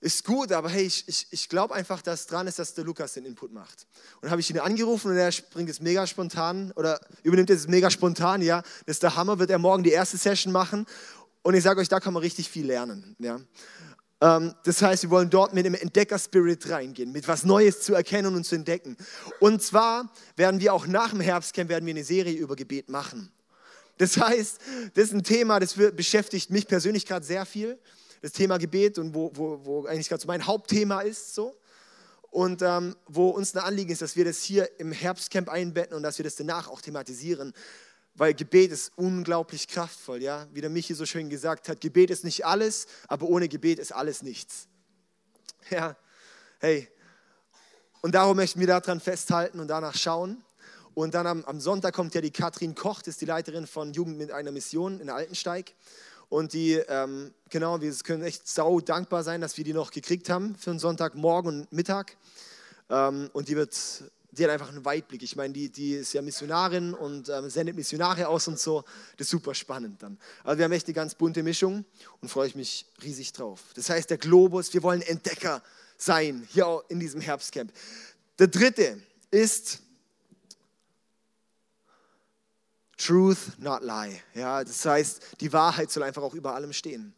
ist 0.00 0.24
gut, 0.24 0.52
aber 0.52 0.68
hey, 0.68 0.84
ich, 0.84 1.08
ich, 1.08 1.26
ich 1.30 1.48
glaube 1.48 1.74
einfach, 1.74 2.02
dass 2.02 2.26
dran 2.26 2.46
ist, 2.46 2.58
dass 2.58 2.74
der 2.74 2.84
Lukas 2.84 3.14
den 3.14 3.24
Input 3.24 3.52
macht. 3.52 3.86
Und 4.16 4.24
dann 4.24 4.30
habe 4.30 4.40
ich 4.40 4.48
ihn 4.48 4.58
angerufen 4.58 5.10
und 5.10 5.16
er 5.16 5.32
springt 5.32 5.68
es 5.68 5.80
mega 5.80 6.06
spontan 6.06 6.72
oder 6.76 7.00
übernimmt 7.24 7.50
es 7.50 7.66
mega 7.66 7.90
spontan, 7.90 8.40
ja. 8.42 8.62
Das 8.86 8.96
ist 8.96 9.02
der 9.02 9.16
Hammer, 9.16 9.38
wird 9.40 9.50
er 9.50 9.58
morgen 9.58 9.82
die 9.82 9.90
erste 9.90 10.16
Session 10.16 10.52
machen. 10.52 10.86
Und 11.42 11.54
ich 11.54 11.64
sage 11.64 11.80
euch, 11.80 11.88
da 11.88 11.98
kann 11.98 12.14
man 12.14 12.22
richtig 12.22 12.48
viel 12.48 12.66
lernen, 12.66 13.16
ja. 13.18 13.40
Ähm, 14.20 14.54
das 14.64 14.82
heißt, 14.82 15.04
wir 15.04 15.10
wollen 15.10 15.30
dort 15.30 15.54
mit 15.54 15.64
dem 15.64 15.74
Entdecker-Spirit 15.74 16.68
reingehen, 16.70 17.12
mit 17.12 17.28
was 17.28 17.44
Neues 17.44 17.80
zu 17.82 17.94
erkennen 17.94 18.34
und 18.34 18.44
zu 18.44 18.56
entdecken. 18.56 18.96
Und 19.40 19.62
zwar 19.62 20.10
werden 20.36 20.60
wir 20.60 20.74
auch 20.74 20.86
nach 20.86 21.10
dem 21.10 21.20
Herbstcamp 21.20 21.68
werden 21.68 21.86
wir 21.86 21.94
eine 21.94 22.04
Serie 22.04 22.36
über 22.36 22.56
Gebet 22.56 22.88
machen. 22.88 23.32
Das 23.98 24.16
heißt, 24.16 24.58
das 24.94 25.04
ist 25.04 25.12
ein 25.12 25.24
Thema, 25.24 25.58
das 25.60 25.74
beschäftigt 25.74 26.50
mich 26.50 26.66
persönlich 26.66 27.04
gerade 27.04 27.24
sehr 27.24 27.44
viel. 27.44 27.78
Das 28.22 28.32
Thema 28.32 28.58
Gebet 28.58 28.98
und 28.98 29.14
wo, 29.14 29.30
wo, 29.34 29.64
wo 29.64 29.86
eigentlich 29.86 30.08
gerade 30.08 30.22
so 30.22 30.26
mein 30.26 30.46
Hauptthema 30.46 31.00
ist 31.00 31.34
so. 31.34 31.56
Und 32.30 32.62
ähm, 32.62 32.94
wo 33.06 33.30
uns 33.30 33.54
ein 33.54 33.62
Anliegen 33.62 33.90
ist, 33.90 34.02
dass 34.02 34.14
wir 34.14 34.24
das 34.24 34.42
hier 34.42 34.68
im 34.78 34.92
Herbstcamp 34.92 35.48
einbetten 35.48 35.96
und 35.96 36.02
dass 36.02 36.18
wir 36.18 36.24
das 36.24 36.36
danach 36.36 36.68
auch 36.68 36.80
thematisieren. 36.80 37.54
Weil 38.18 38.34
Gebet 38.34 38.72
ist 38.72 38.90
unglaublich 38.96 39.68
kraftvoll, 39.68 40.20
ja. 40.20 40.48
Wie 40.52 40.60
der 40.60 40.70
Michi 40.70 40.92
so 40.92 41.06
schön 41.06 41.30
gesagt 41.30 41.68
hat, 41.68 41.80
Gebet 41.80 42.10
ist 42.10 42.24
nicht 42.24 42.44
alles, 42.44 42.88
aber 43.06 43.28
ohne 43.28 43.48
Gebet 43.48 43.78
ist 43.78 43.92
alles 43.92 44.22
nichts. 44.22 44.66
Ja, 45.70 45.96
hey. 46.60 46.88
Und 48.00 48.14
darum 48.14 48.36
möchten 48.36 48.58
wir 48.58 48.66
daran 48.66 49.00
festhalten 49.00 49.60
und 49.60 49.68
danach 49.68 49.94
schauen. 49.94 50.42
Und 50.94 51.12
dann 51.12 51.26
am, 51.26 51.44
am 51.44 51.60
Sonntag 51.60 51.94
kommt 51.94 52.14
ja 52.14 52.22
die 52.22 52.30
Katrin 52.30 52.74
Koch, 52.74 53.00
das 53.00 53.08
ist 53.08 53.20
die 53.20 53.26
Leiterin 53.26 53.66
von 53.66 53.92
Jugend 53.92 54.16
mit 54.16 54.32
einer 54.32 54.50
Mission 54.50 54.98
in 54.98 55.10
Altensteig. 55.10 55.74
Und 56.30 56.54
die, 56.54 56.74
ähm, 56.74 57.34
genau, 57.50 57.82
wir 57.82 57.94
können 57.96 58.22
echt 58.22 58.48
sau 58.48 58.80
dankbar 58.80 59.24
sein, 59.24 59.42
dass 59.42 59.58
wir 59.58 59.64
die 59.64 59.74
noch 59.74 59.90
gekriegt 59.90 60.30
haben 60.30 60.56
für 60.56 60.70
einen 60.70 60.78
Sonntagmorgen 60.78 61.60
und 61.60 61.72
Mittag. 61.72 62.16
Ähm, 62.88 63.28
und 63.34 63.48
die 63.48 63.56
wird 63.56 63.74
die 64.30 64.44
hat 64.44 64.50
einfach 64.50 64.68
einen 64.68 64.84
Weitblick. 64.84 65.22
Ich 65.22 65.36
meine, 65.36 65.54
die, 65.54 65.70
die 65.70 65.94
ist 65.94 66.12
ja 66.12 66.22
Missionarin 66.22 66.94
und 66.94 67.28
ähm, 67.28 67.48
sendet 67.48 67.76
Missionare 67.76 68.28
aus 68.28 68.46
und 68.48 68.58
so. 68.58 68.82
Das 69.16 69.26
ist 69.26 69.30
super 69.30 69.54
spannend 69.54 70.02
dann. 70.02 70.18
Also 70.44 70.58
wir 70.58 70.64
haben 70.64 70.72
echt 70.72 70.86
eine 70.86 70.94
ganz 70.94 71.14
bunte 71.14 71.42
Mischung 71.42 71.84
und 72.20 72.28
freue 72.28 72.48
ich 72.48 72.54
mich 72.54 72.86
riesig 73.02 73.32
drauf. 73.32 73.62
Das 73.74 73.88
heißt, 73.88 74.10
der 74.10 74.18
Globus, 74.18 74.72
wir 74.74 74.82
wollen 74.82 75.02
Entdecker 75.02 75.62
sein 75.96 76.46
hier 76.50 76.82
in 76.88 77.00
diesem 77.00 77.20
Herbstcamp. 77.20 77.72
Der 78.38 78.48
dritte 78.48 79.02
ist 79.30 79.80
Truth, 82.98 83.58
not 83.58 83.82
lie. 83.82 84.20
Ja, 84.34 84.62
das 84.62 84.84
heißt, 84.84 85.40
die 85.40 85.52
Wahrheit 85.52 85.90
soll 85.90 86.02
einfach 86.02 86.22
auch 86.22 86.34
über 86.34 86.54
allem 86.54 86.72
stehen. 86.72 87.14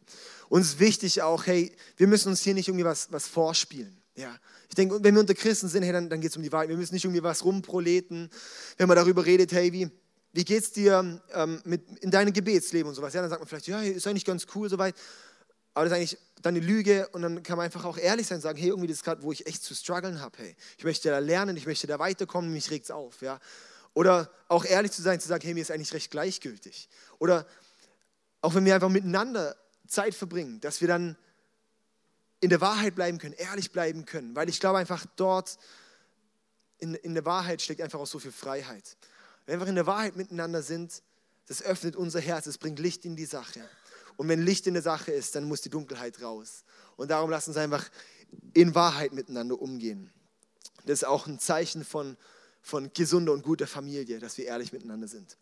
Uns 0.47 0.67
ist 0.67 0.79
wichtig 0.79 1.21
auch, 1.21 1.45
hey, 1.45 1.75
wir 1.97 2.07
müssen 2.07 2.29
uns 2.29 2.41
hier 2.41 2.53
nicht 2.53 2.67
irgendwie 2.67 2.85
was, 2.85 3.11
was 3.11 3.27
vorspielen. 3.27 4.00
Ja, 4.15 4.37
ich 4.67 4.75
denke, 4.75 5.01
wenn 5.01 5.13
wir 5.13 5.21
unter 5.21 5.33
Christen 5.33 5.69
sind, 5.69 5.83
hey, 5.83 5.93
dann, 5.93 6.09
dann 6.09 6.19
geht 6.19 6.31
es 6.31 6.37
um 6.37 6.43
die 6.43 6.51
Wahrheit. 6.51 6.69
Wir 6.69 6.77
müssen 6.77 6.93
nicht 6.93 7.05
irgendwie 7.05 7.23
was 7.23 7.45
rumproleten, 7.45 8.29
wenn 8.77 8.87
man 8.87 8.97
darüber 8.97 9.25
redet, 9.25 9.51
hey, 9.53 9.71
wie, 9.71 9.89
wie 10.33 10.43
geht 10.43 10.63
es 10.63 10.71
dir 10.71 11.21
ähm, 11.33 11.61
mit, 11.63 11.99
in 11.99 12.11
deinem 12.11 12.33
Gebetsleben 12.33 12.89
und 12.89 12.95
sowas. 12.95 13.13
Ja, 13.13 13.21
dann 13.21 13.29
sagt 13.29 13.41
man 13.41 13.47
vielleicht, 13.47 13.67
ja, 13.67 13.81
ist 13.81 14.05
eigentlich 14.07 14.25
ganz 14.25 14.47
cool 14.53 14.69
soweit. 14.69 14.95
Aber 15.73 15.85
das 15.85 15.93
ist 15.93 15.97
eigentlich 15.97 16.17
dann 16.41 16.55
eine 16.55 16.65
Lüge 16.65 17.07
und 17.09 17.21
dann 17.21 17.43
kann 17.43 17.55
man 17.55 17.65
einfach 17.65 17.85
auch 17.85 17.97
ehrlich 17.97 18.27
sein 18.27 18.37
und 18.37 18.41
sagen, 18.41 18.57
hey, 18.57 18.69
irgendwie 18.69 18.87
das 18.87 18.97
ist 18.97 19.03
gerade, 19.03 19.23
wo 19.23 19.31
ich 19.31 19.47
echt 19.47 19.63
zu 19.63 19.73
strugglen 19.73 20.19
habe. 20.19 20.37
Hey, 20.37 20.55
ich 20.77 20.83
möchte 20.83 21.09
da 21.09 21.19
lernen, 21.19 21.55
ich 21.55 21.65
möchte 21.65 21.87
da 21.87 21.99
weiterkommen, 21.99 22.51
mich 22.51 22.69
regt 22.71 22.85
es 22.85 22.91
auf. 22.91 23.21
Ja. 23.21 23.39
Oder 23.93 24.29
auch 24.49 24.65
ehrlich 24.65 24.91
zu 24.91 25.01
sein, 25.01 25.19
zu 25.21 25.27
sagen, 25.27 25.43
hey, 25.45 25.53
mir 25.53 25.61
ist 25.61 25.71
eigentlich 25.71 25.93
recht 25.93 26.11
gleichgültig. 26.11 26.89
Oder 27.19 27.45
auch 28.41 28.55
wenn 28.55 28.65
wir 28.65 28.75
einfach 28.75 28.89
miteinander 28.89 29.55
Zeit 29.87 30.15
verbringen, 30.15 30.59
dass 30.61 30.81
wir 30.81 30.87
dann 30.87 31.17
in 32.41 32.49
der 32.49 32.59
Wahrheit 32.59 32.95
bleiben 32.95 33.17
können, 33.17 33.35
ehrlich 33.35 33.71
bleiben 33.71 34.05
können. 34.05 34.35
Weil 34.35 34.49
ich 34.49 34.59
glaube 34.59 34.79
einfach 34.79 35.05
dort 35.15 35.57
in, 36.79 36.95
in 36.95 37.13
der 37.13 37.23
Wahrheit 37.23 37.61
steckt 37.61 37.81
einfach 37.81 37.99
auch 37.99 38.07
so 38.07 38.19
viel 38.19 38.31
Freiheit. 38.31 38.97
Wenn 39.45 39.59
wir 39.59 39.67
in 39.67 39.75
der 39.75 39.85
Wahrheit 39.85 40.15
miteinander 40.15 40.61
sind, 40.61 41.03
das 41.47 41.61
öffnet 41.61 41.95
unser 41.95 42.19
Herz, 42.19 42.47
es 42.47 42.57
bringt 42.57 42.79
Licht 42.79 43.05
in 43.05 43.15
die 43.15 43.25
Sache. 43.25 43.61
Und 44.17 44.27
wenn 44.27 44.41
Licht 44.41 44.67
in 44.67 44.73
der 44.73 44.83
Sache 44.83 45.11
ist, 45.11 45.35
dann 45.35 45.45
muss 45.45 45.61
die 45.61 45.69
Dunkelheit 45.69 46.21
raus. 46.21 46.63
Und 46.97 47.11
darum 47.11 47.29
lass 47.29 47.47
uns 47.47 47.57
einfach 47.57 47.89
in 48.53 48.75
Wahrheit 48.75 49.13
miteinander 49.13 49.61
umgehen. 49.61 50.11
Das 50.85 50.99
ist 50.99 51.03
auch 51.03 51.27
ein 51.27 51.39
Zeichen 51.39 51.83
von, 51.83 52.17
von 52.61 52.91
gesunder 52.93 53.33
und 53.33 53.43
guter 53.43 53.67
Familie, 53.67 54.19
dass 54.19 54.37
wir 54.37 54.45
ehrlich 54.45 54.73
miteinander 54.73 55.07
sind. 55.07 55.37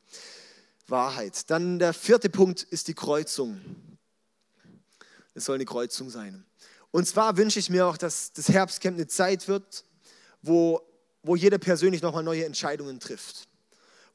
Wahrheit. 0.87 1.49
Dann 1.49 1.79
der 1.79 1.93
vierte 1.93 2.29
Punkt 2.29 2.63
ist 2.63 2.87
die 2.87 2.93
Kreuzung. 2.93 3.61
Es 5.33 5.45
soll 5.45 5.55
eine 5.55 5.65
Kreuzung 5.65 6.09
sein. 6.09 6.45
Und 6.91 7.07
zwar 7.07 7.37
wünsche 7.37 7.59
ich 7.59 7.69
mir 7.69 7.85
auch, 7.85 7.97
dass 7.97 8.33
das 8.33 8.49
Herbstcamp 8.49 8.97
eine 8.97 9.07
Zeit 9.07 9.47
wird, 9.47 9.83
wo, 10.41 10.81
wo 11.21 11.35
jeder 11.35 11.57
persönlich 11.57 12.01
nochmal 12.01 12.23
neue 12.23 12.45
Entscheidungen 12.45 12.99
trifft. 12.99 13.47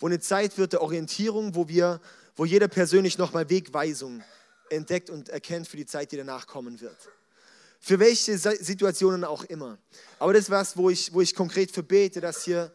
Wo 0.00 0.06
eine 0.06 0.18
Zeit 0.18 0.58
wird 0.58 0.72
der 0.72 0.82
Orientierung, 0.82 1.54
wo, 1.54 1.68
wir, 1.68 2.00
wo 2.34 2.44
jeder 2.44 2.68
persönlich 2.68 3.16
nochmal 3.16 3.48
Wegweisung 3.48 4.22
entdeckt 4.70 5.08
und 5.08 5.28
erkennt 5.28 5.68
für 5.68 5.76
die 5.76 5.86
Zeit, 5.86 6.10
die 6.10 6.16
danach 6.16 6.46
kommen 6.46 6.80
wird. 6.80 6.96
Für 7.78 7.98
welche 8.00 8.38
Situationen 8.38 9.24
auch 9.24 9.44
immer. 9.44 9.78
Aber 10.18 10.32
das 10.32 10.44
ist 10.44 10.50
was, 10.50 10.76
wo 10.76 10.90
ich, 10.90 11.12
wo 11.12 11.20
ich 11.20 11.34
konkret 11.34 11.70
verbete, 11.70 12.20
dass 12.20 12.42
hier, 12.42 12.72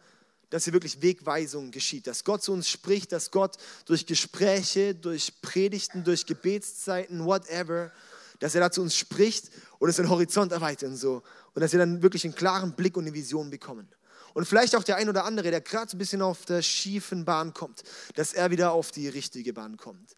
dass 0.48 0.64
hier 0.64 0.72
wirklich 0.72 1.02
Wegweisung 1.02 1.72
geschieht. 1.72 2.06
Dass 2.06 2.24
Gott 2.24 2.42
zu 2.42 2.52
uns 2.52 2.68
spricht, 2.68 3.12
dass 3.12 3.30
Gott 3.30 3.56
durch 3.86 4.06
Gespräche, 4.06 4.94
durch 4.94 5.42
Predigten, 5.42 6.04
durch 6.04 6.24
Gebetszeiten, 6.24 7.24
whatever, 7.24 7.90
dass 8.38 8.54
er 8.54 8.62
da 8.62 8.70
zu 8.70 8.80
uns 8.80 8.96
spricht 8.96 9.50
und 9.80 9.88
es 9.88 9.96
den 9.96 10.08
Horizont 10.08 10.52
erweitert 10.52 10.90
und 10.90 10.96
so. 10.96 11.22
Und 11.54 11.62
dass 11.62 11.72
wir 11.72 11.80
dann 11.80 12.02
wirklich 12.02 12.24
einen 12.24 12.34
klaren 12.34 12.74
Blick 12.74 12.96
und 12.96 13.04
eine 13.04 13.14
Vision 13.14 13.50
bekommen. 13.50 13.88
Und 14.34 14.46
vielleicht 14.46 14.76
auch 14.76 14.84
der 14.84 14.96
ein 14.96 15.08
oder 15.08 15.24
andere, 15.24 15.50
der 15.50 15.60
gerade 15.60 15.90
so 15.90 15.96
ein 15.96 15.98
bisschen 15.98 16.22
auf 16.22 16.44
der 16.44 16.62
schiefen 16.62 17.24
Bahn 17.24 17.52
kommt, 17.52 17.82
dass 18.14 18.32
er 18.32 18.50
wieder 18.52 18.70
auf 18.70 18.92
die 18.92 19.08
richtige 19.08 19.52
Bahn 19.52 19.76
kommt 19.76 20.14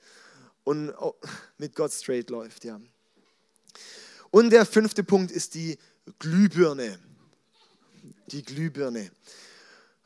und 0.65 0.93
mit 1.57 1.75
Gott 1.75 1.93
straight 1.93 2.29
läuft, 2.29 2.65
ja. 2.65 2.79
Und 4.31 4.51
der 4.51 4.67
fünfte 4.67 5.05
Punkt 5.05 5.31
ist 5.31 5.55
die 5.55 5.79
Glühbirne. 6.19 6.99
Die 8.29 8.43
Glühbirne. 8.43 9.11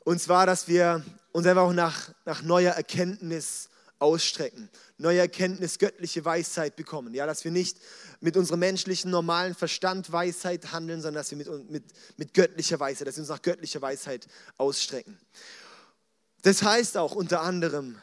Und 0.04 0.20
zwar, 0.20 0.46
dass 0.46 0.68
wir 0.68 1.04
uns 1.32 1.46
einfach 1.46 1.62
auch 1.62 1.72
nach, 1.72 2.12
nach 2.24 2.42
neuer 2.42 2.72
Erkenntnis 2.72 3.70
ausstrecken, 3.98 4.68
neue 4.98 5.20
Erkenntnis, 5.20 5.78
göttliche 5.78 6.24
Weisheit 6.24 6.76
bekommen. 6.76 7.14
Ja, 7.14 7.26
dass 7.26 7.44
wir 7.44 7.50
nicht 7.50 7.78
mit 8.20 8.36
unserem 8.36 8.60
menschlichen, 8.60 9.10
normalen 9.10 9.54
Verstand 9.54 10.12
Weisheit 10.12 10.72
handeln, 10.72 11.00
sondern 11.00 11.20
dass 11.20 11.30
wir 11.30 11.38
mit, 11.38 11.70
mit, 11.70 11.84
mit 12.16 12.34
göttlicher 12.34 12.78
Weisheit, 12.78 13.08
dass 13.08 13.16
wir 13.16 13.22
uns 13.22 13.30
nach 13.30 13.42
göttlicher 13.42 13.80
Weisheit 13.80 14.26
ausstrecken. 14.58 15.18
Das 16.42 16.62
heißt 16.62 16.96
auch 16.96 17.14
unter 17.14 17.40
anderem, 17.40 17.96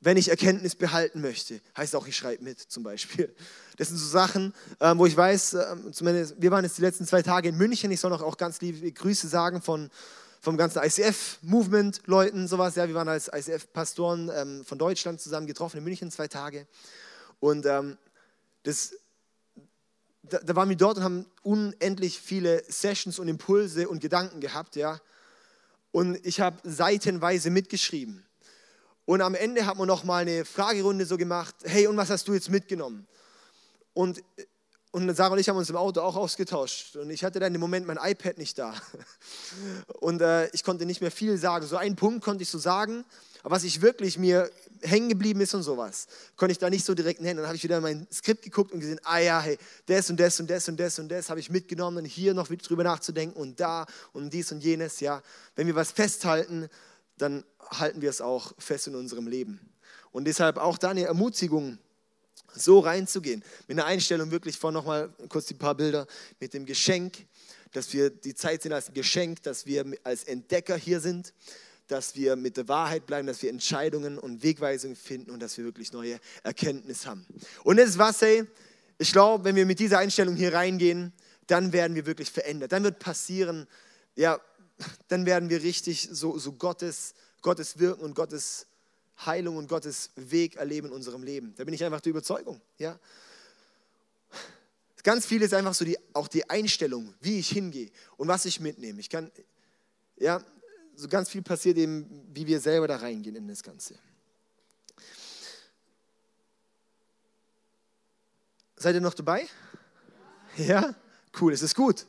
wenn 0.00 0.16
ich 0.16 0.28
Erkenntnis 0.28 0.74
behalten 0.74 1.20
möchte, 1.20 1.60
heißt 1.76 1.96
auch, 1.96 2.06
ich 2.06 2.16
schreibe 2.16 2.44
mit 2.44 2.60
zum 2.60 2.82
Beispiel. 2.82 3.34
Das 3.76 3.88
sind 3.88 3.96
so 3.96 4.06
Sachen, 4.06 4.54
ähm, 4.80 4.98
wo 4.98 5.06
ich 5.06 5.16
weiß, 5.16 5.54
ähm, 5.54 5.92
zumindest, 5.92 6.34
wir 6.38 6.50
waren 6.50 6.64
jetzt 6.64 6.78
die 6.78 6.82
letzten 6.82 7.06
zwei 7.06 7.22
Tage 7.22 7.48
in 7.48 7.56
München, 7.56 7.90
ich 7.90 8.00
soll 8.00 8.10
noch 8.10 8.22
auch 8.22 8.36
ganz 8.36 8.60
liebe 8.60 8.92
Grüße 8.92 9.26
sagen 9.28 9.62
von, 9.62 9.90
vom 10.44 10.58
ganzen 10.58 10.82
ICF-Movement-Leuten, 10.82 12.46
sowas. 12.48 12.74
Ja, 12.74 12.86
wir 12.86 12.94
waren 12.94 13.08
als 13.08 13.30
ICF-Pastoren 13.32 14.30
ähm, 14.34 14.64
von 14.66 14.78
Deutschland 14.78 15.18
zusammen 15.18 15.46
getroffen 15.46 15.78
in 15.78 15.84
München 15.84 16.10
zwei 16.10 16.28
Tage. 16.28 16.66
Und 17.40 17.64
das, 18.62 18.94
da, 20.22 20.38
da, 20.38 20.54
waren 20.54 20.68
wir 20.68 20.76
dort 20.76 20.98
und 20.98 21.02
haben 21.02 21.26
unendlich 21.42 22.20
viele 22.20 22.62
Sessions 22.68 23.18
und 23.18 23.28
Impulse 23.28 23.88
und 23.88 24.00
Gedanken 24.00 24.40
gehabt, 24.40 24.76
ja. 24.76 25.00
Und 25.92 26.24
ich 26.26 26.40
habe 26.40 26.58
seitenweise 26.62 27.50
mitgeschrieben. 27.50 28.26
Und 29.06 29.22
am 29.22 29.34
Ende 29.34 29.64
hat 29.64 29.78
man 29.78 29.88
noch 29.88 30.04
mal 30.04 30.22
eine 30.22 30.44
Fragerunde 30.44 31.06
so 31.06 31.16
gemacht, 31.16 31.54
hey, 31.64 31.86
und 31.86 31.96
was 31.96 32.10
hast 32.10 32.28
du 32.28 32.34
jetzt 32.34 32.50
mitgenommen? 32.50 33.06
Und, 33.94 34.22
und 34.94 35.12
Sarah 35.12 35.32
und 35.32 35.40
ich 35.40 35.48
haben 35.48 35.56
uns 35.56 35.68
im 35.70 35.76
Auto 35.76 36.00
auch 36.02 36.14
ausgetauscht. 36.14 36.94
Und 36.94 37.10
ich 37.10 37.24
hatte 37.24 37.40
dann 37.40 37.52
im 37.52 37.60
Moment 37.60 37.84
mein 37.84 37.98
iPad 38.00 38.38
nicht 38.38 38.56
da. 38.56 38.72
Und 40.00 40.20
äh, 40.22 40.46
ich 40.50 40.62
konnte 40.62 40.86
nicht 40.86 41.00
mehr 41.00 41.10
viel 41.10 41.36
sagen. 41.36 41.66
So 41.66 41.76
einen 41.76 41.96
Punkt 41.96 42.24
konnte 42.24 42.44
ich 42.44 42.48
so 42.48 42.58
sagen, 42.58 43.04
aber 43.42 43.56
was 43.56 43.64
ich 43.64 43.82
wirklich 43.82 44.18
mir 44.18 44.48
hängen 44.82 45.08
geblieben 45.08 45.40
ist 45.40 45.52
und 45.52 45.64
sowas, 45.64 46.06
konnte 46.36 46.52
ich 46.52 46.58
da 46.58 46.70
nicht 46.70 46.84
so 46.84 46.94
direkt 46.94 47.20
nennen. 47.20 47.38
Dann 47.38 47.46
habe 47.46 47.56
ich 47.56 47.64
wieder 47.64 47.78
in 47.78 47.82
mein 47.82 48.06
Skript 48.12 48.42
geguckt 48.42 48.70
und 48.70 48.78
gesehen, 48.78 49.00
ah 49.02 49.18
ja, 49.18 49.40
hey, 49.40 49.58
das 49.86 50.10
und 50.10 50.20
das 50.20 50.38
und 50.38 50.48
das 50.48 50.68
und 50.68 50.78
das 50.78 50.98
und 51.00 51.08
das 51.08 51.28
habe 51.28 51.40
ich 51.40 51.50
mitgenommen 51.50 51.98
und 51.98 52.04
hier 52.04 52.32
noch 52.32 52.46
drüber 52.46 52.84
nachzudenken 52.84 53.36
und 53.36 53.58
da 53.58 53.86
und 54.12 54.32
dies 54.32 54.52
und 54.52 54.62
jenes, 54.62 55.00
ja. 55.00 55.22
Wenn 55.56 55.66
wir 55.66 55.74
was 55.74 55.90
festhalten, 55.90 56.68
dann 57.18 57.42
halten 57.68 58.00
wir 58.00 58.10
es 58.10 58.20
auch 58.20 58.52
fest 58.58 58.86
in 58.86 58.94
unserem 58.94 59.26
Leben. 59.26 59.58
Und 60.12 60.26
deshalb 60.26 60.56
auch 60.56 60.78
da 60.78 60.90
eine 60.90 61.02
Ermutigung, 61.02 61.78
so 62.54 62.78
reinzugehen, 62.78 63.42
mit 63.66 63.78
einer 63.78 63.86
Einstellung 63.86 64.30
wirklich 64.30 64.58
von 64.58 64.74
nochmal 64.74 65.12
kurz 65.28 65.46
die 65.46 65.54
paar 65.54 65.74
Bilder 65.74 66.06
mit 66.40 66.54
dem 66.54 66.66
Geschenk, 66.66 67.26
dass 67.72 67.92
wir 67.92 68.10
die 68.10 68.34
Zeit 68.34 68.62
sehen 68.62 68.72
als 68.72 68.92
Geschenk, 68.92 69.42
dass 69.42 69.66
wir 69.66 69.84
als 70.04 70.24
Entdecker 70.24 70.76
hier 70.76 71.00
sind, 71.00 71.34
dass 71.88 72.14
wir 72.14 72.36
mit 72.36 72.56
der 72.56 72.68
Wahrheit 72.68 73.06
bleiben, 73.06 73.26
dass 73.26 73.42
wir 73.42 73.50
Entscheidungen 73.50 74.18
und 74.18 74.42
Wegweisungen 74.42 74.96
finden 74.96 75.30
und 75.30 75.40
dass 75.40 75.58
wir 75.58 75.64
wirklich 75.64 75.92
neue 75.92 76.18
Erkenntnis 76.42 77.06
haben. 77.06 77.26
Und 77.64 77.76
das 77.76 77.90
ist 77.90 77.98
was, 77.98 78.22
ey, 78.22 78.44
ich 78.98 79.12
glaube, 79.12 79.44
wenn 79.44 79.56
wir 79.56 79.66
mit 79.66 79.80
dieser 79.80 79.98
Einstellung 79.98 80.36
hier 80.36 80.54
reingehen, 80.54 81.12
dann 81.46 81.72
werden 81.72 81.94
wir 81.94 82.06
wirklich 82.06 82.30
verändert. 82.30 82.72
Dann 82.72 82.84
wird 82.84 83.00
passieren, 83.00 83.66
ja, 84.14 84.40
dann 85.08 85.26
werden 85.26 85.50
wir 85.50 85.62
richtig 85.62 86.08
so, 86.10 86.38
so 86.38 86.52
Gottes, 86.52 87.14
Gottes 87.42 87.78
Wirken 87.78 88.02
und 88.02 88.14
Gottes 88.14 88.66
Heilung 89.24 89.56
und 89.56 89.68
Gottes 89.68 90.10
Weg 90.16 90.56
erleben 90.56 90.88
in 90.88 90.92
unserem 90.92 91.22
Leben. 91.22 91.54
Da 91.56 91.64
bin 91.64 91.74
ich 91.74 91.84
einfach 91.84 92.00
der 92.00 92.10
Überzeugung. 92.10 92.60
Ja? 92.78 92.98
Ganz 95.02 95.26
viel 95.26 95.42
ist 95.42 95.52
einfach 95.52 95.74
so 95.74 95.84
die, 95.84 95.98
auch 96.14 96.28
die 96.28 96.48
Einstellung, 96.48 97.14
wie 97.20 97.38
ich 97.38 97.50
hingehe 97.50 97.90
und 98.16 98.26
was 98.26 98.46
ich 98.46 98.58
mitnehme. 98.58 99.00
Ich 99.00 99.10
kann, 99.10 99.30
ja, 100.16 100.42
so 100.96 101.08
ganz 101.08 101.28
viel 101.28 101.42
passiert 101.42 101.76
eben, 101.76 102.26
wie 102.32 102.46
wir 102.46 102.58
selber 102.58 102.88
da 102.88 102.96
reingehen 102.96 103.36
in 103.36 103.46
das 103.46 103.62
Ganze. 103.62 103.96
Seid 108.76 108.94
ihr 108.94 109.00
noch 109.00 109.14
dabei? 109.14 109.46
Ja? 110.56 110.94
Cool, 111.40 111.52
es 111.52 111.62
ist 111.62 111.74
gut. 111.74 112.06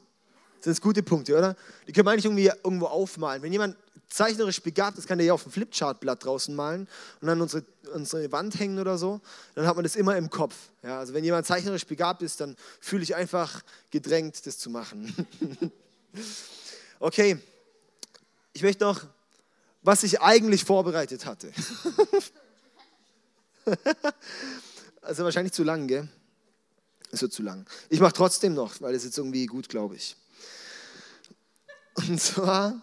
Das 0.58 0.76
sind 0.76 0.82
gute 0.82 1.04
Punkte, 1.04 1.38
oder? 1.38 1.56
Die 1.88 1.92
können 1.92 2.08
wir 2.08 2.12
eigentlich 2.12 2.26
irgendwie 2.26 2.52
irgendwo 2.64 2.88
aufmalen. 2.88 3.42
Wenn 3.42 3.52
jemand 3.52 3.78
zeichnerisch 4.10 4.62
begabt 4.62 4.98
ist, 4.98 5.08
kann 5.08 5.18
der 5.18 5.28
ja 5.28 5.34
auf 5.34 5.46
ein 5.46 5.52
Flipchartblatt 5.52 6.24
draußen 6.24 6.56
malen 6.56 6.88
und 7.22 7.28
dann 7.28 7.42
unsere, 7.42 7.64
unsere 7.94 8.32
Wand 8.32 8.60
hängen 8.60 8.80
oder 8.80 8.98
so. 8.98 9.22
Dann 9.56 9.68
hat 9.68 9.76
man 9.76 9.84
das 9.84 9.96
immer 9.96 10.16
im 10.18 10.30
Kopf. 10.30 10.56
Ja, 10.84 11.00
also 11.00 11.14
wenn 11.14 11.24
jemand 11.24 11.46
zeichnerisch 11.46 11.86
begabt 11.86 12.22
ist, 12.22 12.40
dann 12.40 12.56
fühle 12.80 13.04
ich 13.04 13.16
einfach 13.16 13.64
gedrängt, 13.92 14.46
das 14.46 14.58
zu 14.58 14.70
machen. 14.70 15.14
okay, 17.00 17.38
ich 18.54 18.62
möchte 18.62 18.84
noch, 18.84 19.04
was 19.82 20.04
ich 20.04 20.22
eigentlich 20.22 20.64
vorbereitet 20.64 21.26
hatte. 21.26 21.52
also 25.02 25.24
wahrscheinlich 25.24 25.54
zu 25.54 25.64
lang, 25.64 25.88
gell? 25.88 26.08
Es 27.12 27.22
wird 27.22 27.34
zu 27.34 27.44
lang. 27.44 27.66
Ich 27.90 28.00
mache 28.00 28.14
trotzdem 28.14 28.54
noch, 28.54 28.82
weil 28.82 28.96
es 28.96 29.04
jetzt 29.04 29.18
irgendwie 29.18 29.46
gut, 29.46 29.70
glaube 29.70 29.96
ich. 29.96 30.16
Und 31.96 32.20
zwar 32.20 32.82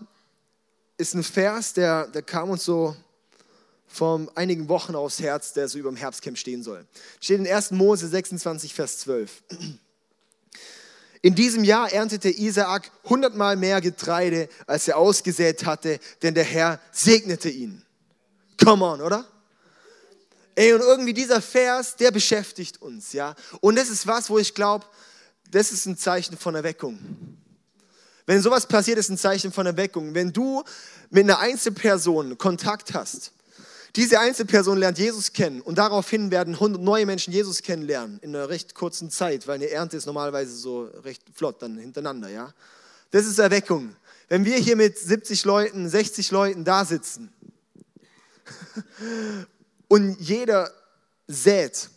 ist 1.02 1.14
ein 1.14 1.24
Vers, 1.24 1.74
der, 1.74 2.06
der 2.06 2.22
kam 2.22 2.50
uns 2.50 2.64
so 2.64 2.96
vor 3.88 4.26
einigen 4.36 4.68
Wochen 4.68 4.94
aufs 4.94 5.20
Herz, 5.20 5.52
der 5.52 5.68
so 5.68 5.78
über 5.78 5.90
dem 5.90 5.96
Herbstcamp 5.96 6.38
stehen 6.38 6.62
soll. 6.62 6.86
Steht 7.20 7.40
in 7.40 7.46
1. 7.46 7.72
Mose 7.72 8.08
26, 8.08 8.72
Vers 8.72 8.98
12. 9.00 9.42
In 11.20 11.34
diesem 11.34 11.62
Jahr 11.62 11.92
erntete 11.92 12.30
Isaak 12.30 12.90
hundertmal 13.04 13.56
mehr 13.56 13.80
Getreide, 13.80 14.48
als 14.66 14.88
er 14.88 14.96
ausgesät 14.96 15.66
hatte, 15.66 16.00
denn 16.22 16.34
der 16.34 16.44
Herr 16.44 16.80
segnete 16.90 17.50
ihn. 17.50 17.82
Come 18.62 18.84
on, 18.84 19.00
oder? 19.00 19.26
Ey, 20.54 20.72
und 20.72 20.80
irgendwie 20.80 21.14
dieser 21.14 21.42
Vers, 21.42 21.96
der 21.96 22.10
beschäftigt 22.10 22.80
uns, 22.80 23.12
ja. 23.12 23.34
Und 23.60 23.76
das 23.76 23.88
ist 23.88 24.06
was, 24.06 24.30
wo 24.30 24.38
ich 24.38 24.54
glaube, 24.54 24.86
das 25.50 25.72
ist 25.72 25.86
ein 25.86 25.96
Zeichen 25.96 26.36
von 26.36 26.54
Erweckung. 26.54 26.98
Wenn 28.26 28.40
sowas 28.40 28.66
passiert, 28.66 28.98
ist 28.98 29.10
ein 29.10 29.18
Zeichen 29.18 29.52
von 29.52 29.66
Erweckung. 29.66 30.14
Wenn 30.14 30.32
du 30.32 30.62
mit 31.10 31.24
einer 31.24 31.38
Einzelperson 31.38 32.38
Kontakt 32.38 32.94
hast, 32.94 33.32
diese 33.96 34.20
Einzelperson 34.20 34.78
lernt 34.78 34.98
Jesus 34.98 35.32
kennen 35.32 35.60
und 35.60 35.76
daraufhin 35.76 36.30
werden 36.30 36.56
neue 36.82 37.04
Menschen 37.04 37.32
Jesus 37.32 37.62
kennenlernen 37.62 38.20
in 38.22 38.34
einer 38.34 38.48
recht 38.48 38.74
kurzen 38.74 39.10
Zeit, 39.10 39.46
weil 39.46 39.56
eine 39.56 39.68
Ernte 39.68 39.98
ist 39.98 40.06
normalerweise 40.06 40.56
so 40.56 40.84
recht 41.04 41.22
flott 41.34 41.60
dann 41.60 41.76
hintereinander, 41.76 42.28
ja. 42.30 42.54
Das 43.10 43.26
ist 43.26 43.38
Erweckung. 43.38 43.94
wenn 44.30 44.46
wir 44.46 44.56
hier 44.56 44.76
mit 44.76 44.96
70 44.96 45.44
Leuten, 45.44 45.88
60 45.90 46.30
Leuten 46.30 46.64
da 46.64 46.86
sitzen 46.86 47.30
und 49.88 50.18
jeder 50.18 50.72
sät 51.26 51.90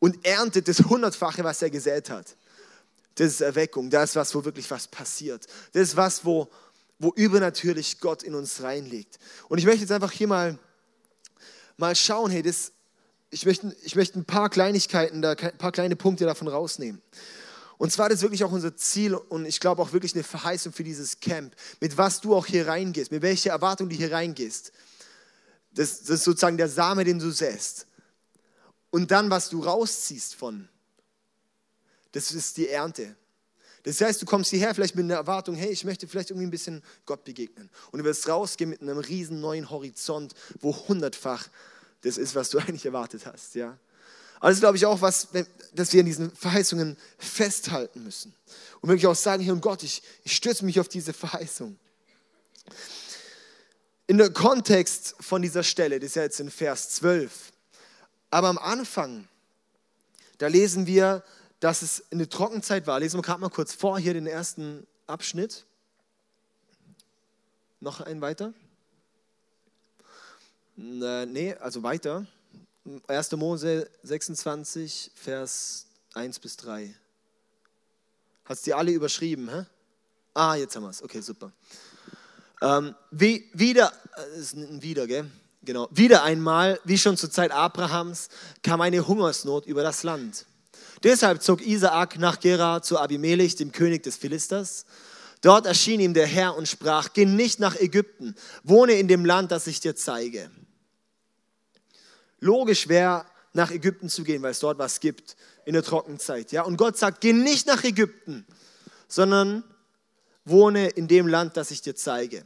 und 0.00 0.26
erntet 0.26 0.68
das 0.68 0.80
Hundertfache, 0.80 1.44
was 1.44 1.62
er 1.62 1.70
gesät 1.70 2.10
hat. 2.10 2.36
Das 3.14 3.28
ist 3.28 3.40
Erweckung, 3.40 3.90
das 3.90 4.10
ist 4.10 4.16
was, 4.16 4.34
wo 4.34 4.44
wirklich 4.44 4.70
was 4.70 4.88
passiert. 4.88 5.46
Das 5.72 5.82
ist 5.82 5.96
was, 5.96 6.24
wo, 6.24 6.48
wo 6.98 7.12
übernatürlich 7.14 8.00
Gott 8.00 8.22
in 8.22 8.34
uns 8.34 8.62
reinlegt. 8.62 9.18
Und 9.48 9.58
ich 9.58 9.66
möchte 9.66 9.80
jetzt 9.80 9.92
einfach 9.92 10.12
hier 10.12 10.28
mal, 10.28 10.58
mal 11.76 11.94
schauen, 11.94 12.30
hey, 12.30 12.42
das, 12.42 12.72
ich, 13.30 13.44
möchte, 13.44 13.76
ich 13.82 13.96
möchte 13.96 14.18
ein 14.18 14.24
paar 14.24 14.48
Kleinigkeiten, 14.48 15.20
da, 15.20 15.32
ein 15.32 15.58
paar 15.58 15.72
kleine 15.72 15.96
Punkte 15.96 16.24
davon 16.24 16.48
rausnehmen. 16.48 17.02
Und 17.78 17.90
zwar 17.90 18.08
das 18.08 18.18
ist 18.18 18.22
wirklich 18.22 18.44
auch 18.44 18.52
unser 18.52 18.76
Ziel 18.76 19.14
und 19.14 19.44
ich 19.44 19.58
glaube 19.58 19.82
auch 19.82 19.92
wirklich 19.92 20.14
eine 20.14 20.22
Verheißung 20.22 20.72
für 20.72 20.84
dieses 20.84 21.18
Camp, 21.18 21.54
mit 21.80 21.98
was 21.98 22.20
du 22.20 22.34
auch 22.34 22.46
hier 22.46 22.68
reingehst, 22.68 23.10
mit 23.10 23.22
welcher 23.22 23.50
Erwartung 23.50 23.88
du 23.88 23.96
hier 23.96 24.12
reingehst. 24.12 24.70
Das, 25.72 26.00
das 26.00 26.10
ist 26.10 26.24
sozusagen 26.24 26.56
der 26.56 26.68
Same, 26.68 27.02
den 27.02 27.18
du 27.18 27.30
säst. 27.30 27.86
Und 28.90 29.10
dann, 29.10 29.30
was 29.30 29.48
du 29.48 29.64
rausziehst 29.64 30.36
von, 30.36 30.68
das 32.12 32.32
ist 32.32 32.56
die 32.56 32.68
Ernte. 32.68 33.16
Das 33.84 34.00
heißt, 34.00 34.22
du 34.22 34.26
kommst 34.26 34.50
hierher 34.50 34.74
vielleicht 34.74 34.94
mit 34.94 35.04
einer 35.04 35.14
Erwartung, 35.14 35.56
hey, 35.56 35.70
ich 35.70 35.84
möchte 35.84 36.06
vielleicht 36.06 36.30
irgendwie 36.30 36.46
ein 36.46 36.52
bisschen 36.52 36.82
Gott 37.04 37.24
begegnen. 37.24 37.68
Und 37.90 37.98
du 37.98 38.04
wirst 38.04 38.28
rausgehen 38.28 38.70
mit 38.70 38.80
einem 38.80 38.98
riesen 38.98 39.40
neuen 39.40 39.70
Horizont, 39.70 40.34
wo 40.60 40.76
hundertfach 40.88 41.48
das 42.02 42.16
ist, 42.16 42.34
was 42.34 42.50
du 42.50 42.58
eigentlich 42.60 42.86
erwartet 42.86 43.26
hast. 43.26 43.54
Ja? 43.54 43.78
Aber 44.38 44.48
das 44.48 44.58
ist, 44.58 44.60
glaube 44.60 44.76
ich, 44.76 44.86
auch 44.86 45.00
was, 45.00 45.28
dass 45.72 45.92
wir 45.92 46.00
an 46.00 46.06
diesen 46.06 46.30
Verheißungen 46.34 46.96
festhalten 47.18 48.04
müssen. 48.04 48.34
Und 48.80 48.88
wirklich 48.88 49.06
auch 49.06 49.16
sagen, 49.16 49.42
hier, 49.42 49.52
und 49.52 49.60
Gott, 49.60 49.82
ich, 49.82 50.02
ich 50.24 50.34
stürze 50.34 50.64
mich 50.64 50.78
auf 50.78 50.88
diese 50.88 51.12
Verheißung. 51.12 51.76
In 54.06 54.18
der 54.18 54.32
Kontext 54.32 55.14
von 55.20 55.42
dieser 55.42 55.62
Stelle, 55.62 55.98
das 55.98 56.08
ist 56.08 56.16
ja 56.16 56.22
jetzt 56.22 56.40
in 56.40 56.50
Vers 56.50 56.90
12, 56.90 57.52
aber 58.30 58.48
am 58.48 58.58
Anfang, 58.58 59.28
da 60.38 60.48
lesen 60.48 60.86
wir, 60.86 61.22
dass 61.62 61.82
es 61.82 62.02
eine 62.10 62.28
Trockenzeit 62.28 62.88
war. 62.88 62.98
Lesen 62.98 63.18
wir 63.18 63.22
gerade 63.22 63.40
mal 63.40 63.48
kurz 63.48 63.72
vor, 63.72 63.96
hier 63.96 64.14
den 64.14 64.26
ersten 64.26 64.84
Abschnitt. 65.06 65.64
Noch 67.78 68.00
ein 68.00 68.20
weiter. 68.20 68.52
Nee, 70.74 71.54
also 71.54 71.84
weiter. 71.84 72.26
1. 73.06 73.30
Mose 73.32 73.88
26, 74.02 75.12
Vers 75.14 75.86
1 76.14 76.40
bis 76.40 76.56
3. 76.56 76.92
Hast 78.44 78.66
die 78.66 78.74
alle 78.74 78.90
überschrieben? 78.90 79.48
Hä? 79.48 79.64
Ah, 80.34 80.56
jetzt 80.56 80.74
haben 80.74 80.82
wir 80.82 80.90
es. 80.90 81.00
Okay, 81.00 81.20
super. 81.20 81.52
Ähm, 82.60 82.96
wie, 83.12 83.48
wieder, 83.52 83.92
das 84.16 84.26
äh, 84.26 84.40
ist 84.40 84.56
ein 84.56 84.82
Wieder, 84.82 85.06
gell? 85.06 85.30
Genau. 85.62 85.86
Wieder 85.92 86.24
einmal, 86.24 86.80
wie 86.82 86.98
schon 86.98 87.16
zur 87.16 87.30
Zeit 87.30 87.52
Abrahams, 87.52 88.30
kam 88.64 88.80
eine 88.80 89.06
Hungersnot 89.06 89.64
über 89.66 89.84
das 89.84 90.02
Land. 90.02 90.46
Deshalb 91.02 91.42
zog 91.42 91.60
Isaak 91.60 92.18
nach 92.18 92.40
Gera 92.40 92.82
zu 92.82 92.98
Abimelech, 92.98 93.56
dem 93.56 93.72
König 93.72 94.02
des 94.02 94.16
Philisters. 94.16 94.84
Dort 95.40 95.66
erschien 95.66 96.00
ihm 96.00 96.14
der 96.14 96.26
Herr 96.26 96.56
und 96.56 96.68
sprach, 96.68 97.12
geh 97.12 97.24
nicht 97.24 97.58
nach 97.58 97.76
Ägypten, 97.76 98.36
wohne 98.62 98.92
in 98.92 99.08
dem 99.08 99.24
Land, 99.24 99.50
das 99.50 99.66
ich 99.66 99.80
dir 99.80 99.96
zeige. 99.96 100.50
Logisch 102.38 102.88
wäre, 102.88 103.26
nach 103.52 103.70
Ägypten 103.70 104.08
zu 104.08 104.24
gehen, 104.24 104.42
weil 104.42 104.52
es 104.52 104.60
dort 104.60 104.78
was 104.78 105.00
gibt 105.00 105.36
in 105.64 105.74
der 105.74 105.82
Trockenzeit. 105.82 106.52
Ja? 106.52 106.62
Und 106.62 106.76
Gott 106.76 106.96
sagt, 106.96 107.20
geh 107.20 107.32
nicht 107.32 107.66
nach 107.66 107.84
Ägypten, 107.84 108.46
sondern 109.08 109.64
wohne 110.44 110.88
in 110.88 111.08
dem 111.08 111.26
Land, 111.26 111.56
das 111.56 111.70
ich 111.70 111.82
dir 111.82 111.94
zeige. 111.94 112.44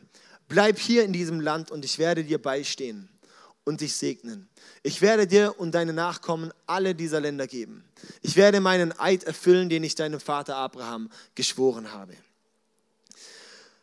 Bleib 0.48 0.78
hier 0.78 1.04
in 1.04 1.12
diesem 1.12 1.40
Land 1.40 1.70
und 1.70 1.84
ich 1.84 1.98
werde 1.98 2.24
dir 2.24 2.40
beistehen 2.40 3.08
und 3.66 3.80
dich 3.80 3.96
segnen. 3.96 4.48
Ich 4.84 5.02
werde 5.02 5.26
dir 5.26 5.58
und 5.58 5.72
deine 5.72 5.92
Nachkommen 5.92 6.52
alle 6.66 6.94
dieser 6.94 7.20
Länder 7.20 7.48
geben. 7.48 7.84
Ich 8.22 8.36
werde 8.36 8.60
meinen 8.60 8.96
Eid 8.98 9.24
erfüllen, 9.24 9.68
den 9.68 9.82
ich 9.82 9.96
deinem 9.96 10.20
Vater 10.20 10.56
Abraham 10.56 11.10
geschworen 11.34 11.92
habe. 11.92 12.14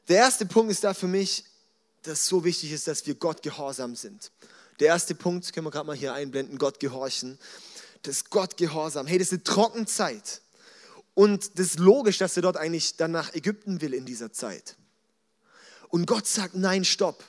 Der 0.07 0.17
erste 0.17 0.45
Punkt 0.45 0.71
ist 0.71 0.85
da 0.85 0.93
für 0.93 1.07
mich, 1.07 1.43
dass 2.03 2.25
so 2.25 2.45
wichtig 2.45 2.71
ist, 2.71 2.87
dass 2.87 3.05
wir 3.05 3.15
Gott 3.15 3.43
gehorsam 3.43 3.95
sind. 3.95 4.31
Der 4.79 4.87
erste 4.87 5.15
Punkt, 5.15 5.51
können 5.53 5.67
wir 5.67 5.71
gerade 5.71 5.87
mal 5.87 5.95
hier 5.97 6.13
einblenden, 6.13 6.57
Gott 6.57 6.79
gehorchen. 6.79 7.37
Das 8.03 8.29
Gott 8.29 8.55
gehorsam. 8.55 9.05
Hey, 9.05 9.17
das 9.17 9.27
ist 9.27 9.33
eine 9.33 9.43
Trockenzeit. 9.43 10.41
Und 11.13 11.59
das 11.59 11.67
ist 11.67 11.79
logisch, 11.79 12.17
dass 12.19 12.37
er 12.37 12.41
dort 12.41 12.55
eigentlich 12.55 12.95
dann 12.95 13.11
nach 13.11 13.33
Ägypten 13.33 13.81
will 13.81 13.93
in 13.93 14.05
dieser 14.05 14.31
Zeit. 14.31 14.77
Und 15.89 16.05
Gott 16.05 16.25
sagt, 16.25 16.55
nein, 16.55 16.85
stopp. 16.85 17.23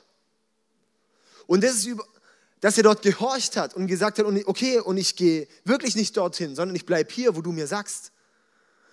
Und 1.46 1.62
das 1.62 1.74
ist 1.74 1.86
über, 1.86 2.04
dass 2.64 2.78
er 2.78 2.82
dort 2.82 3.02
gehorcht 3.02 3.58
hat 3.58 3.74
und 3.74 3.88
gesagt 3.88 4.18
hat, 4.18 4.24
okay, 4.24 4.78
und 4.80 4.96
ich 4.96 5.16
gehe 5.16 5.46
wirklich 5.66 5.96
nicht 5.96 6.16
dorthin, 6.16 6.56
sondern 6.56 6.74
ich 6.74 6.86
bleibe 6.86 7.12
hier, 7.12 7.36
wo 7.36 7.42
du 7.42 7.52
mir 7.52 7.66
sagst. 7.66 8.10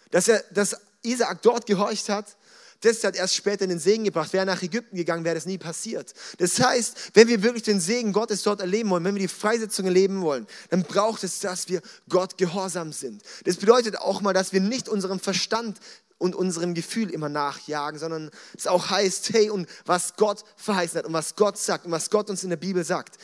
Dass, 0.10 0.28
er, 0.28 0.44
dass 0.52 0.76
Isaac 1.04 1.42
dort 1.42 1.68
gehorcht 1.68 2.10
hat, 2.10 2.36
das 2.82 3.02
hat 3.06 3.16
erst 3.16 3.34
später 3.34 3.66
den 3.66 3.80
Segen 3.80 4.04
gebracht. 4.04 4.34
Wäre 4.34 4.46
nach 4.46 4.62
Ägypten 4.62 4.98
gegangen, 4.98 5.24
wäre 5.24 5.36
das 5.36 5.46
nie 5.46 5.58
passiert. 5.58 6.14
Das 6.38 6.60
heißt, 6.60 7.12
wenn 7.14 7.30
wir 7.30 7.44
wirklich 7.44 7.64
den 7.64 7.80
Segen 7.80 8.12
Gottes 8.12 8.44
dort 8.44 8.60
erleben 8.60 8.90
wollen, 8.90 9.06
wenn 9.06 9.16
wir 9.16 9.22
die 9.22 9.30
Freisetzung 9.30 9.86
erleben 9.86 10.22
wollen, 10.22 10.48
dann 10.70 10.84
braucht 10.84 11.24
es, 11.24 11.40
dass 11.40 11.70
wir 11.70 11.82
Gott 12.10 12.38
gehorsam 12.38 12.92
sind. 12.92 13.24
Das 13.46 13.56
bedeutet 13.56 13.98
auch 13.98 14.20
mal, 14.20 14.34
dass 14.34 14.52
wir 14.52 14.60
nicht 14.60 14.90
unserem 14.90 15.22
Verstand 15.22 15.78
und 16.18 16.36
unserem 16.36 16.74
Gefühl 16.74 17.10
immer 17.10 17.30
nachjagen, 17.30 18.00
sondern 18.00 18.32
es 18.56 18.68
auch 18.68 18.90
heißt, 18.90 19.32
hey, 19.32 19.50
und 19.50 19.70
was 19.86 20.16
Gott 20.18 20.44
verheißen 20.58 21.00
hat 21.00 21.06
und 21.06 21.14
was 21.14 21.38
Gott 21.38 21.58
sagt 21.58 21.86
und 21.86 21.92
was 21.92 22.10
Gott 22.10 22.30
uns 22.30 22.44
in 22.44 22.50
der 22.50 22.58
Bibel 22.58 22.84
sagt, 22.84 23.18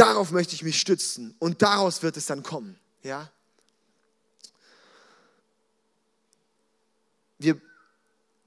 Darauf 0.00 0.30
möchte 0.30 0.54
ich 0.54 0.62
mich 0.62 0.80
stützen 0.80 1.34
und 1.38 1.60
daraus 1.60 2.02
wird 2.02 2.16
es 2.16 2.24
dann 2.26 2.42
kommen. 2.42 2.78
Ja? 3.02 3.30
Wir, 7.38 7.60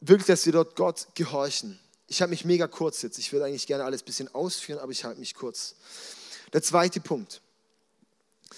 wirklich, 0.02 0.26
dass 0.26 0.46
wir 0.46 0.54
dort 0.54 0.76
Gott 0.76 1.08
gehorchen. 1.14 1.80
Ich 2.08 2.22
habe 2.22 2.32
mich 2.32 2.44
mega 2.44 2.68
kurz 2.68 3.04
jetzt. 3.04 3.20
Ich 3.20 3.32
würde 3.32 3.46
eigentlich 3.46 3.68
gerne 3.68 3.84
alles 3.84 4.02
ein 4.02 4.06
bisschen 4.06 4.34
ausführen, 4.34 4.80
aber 4.80 4.92
ich 4.92 5.04
halte 5.04 5.20
mich 5.20 5.36
kurz. 5.36 5.76
Der 6.54 6.64
zweite 6.64 7.00
Punkt 7.00 7.42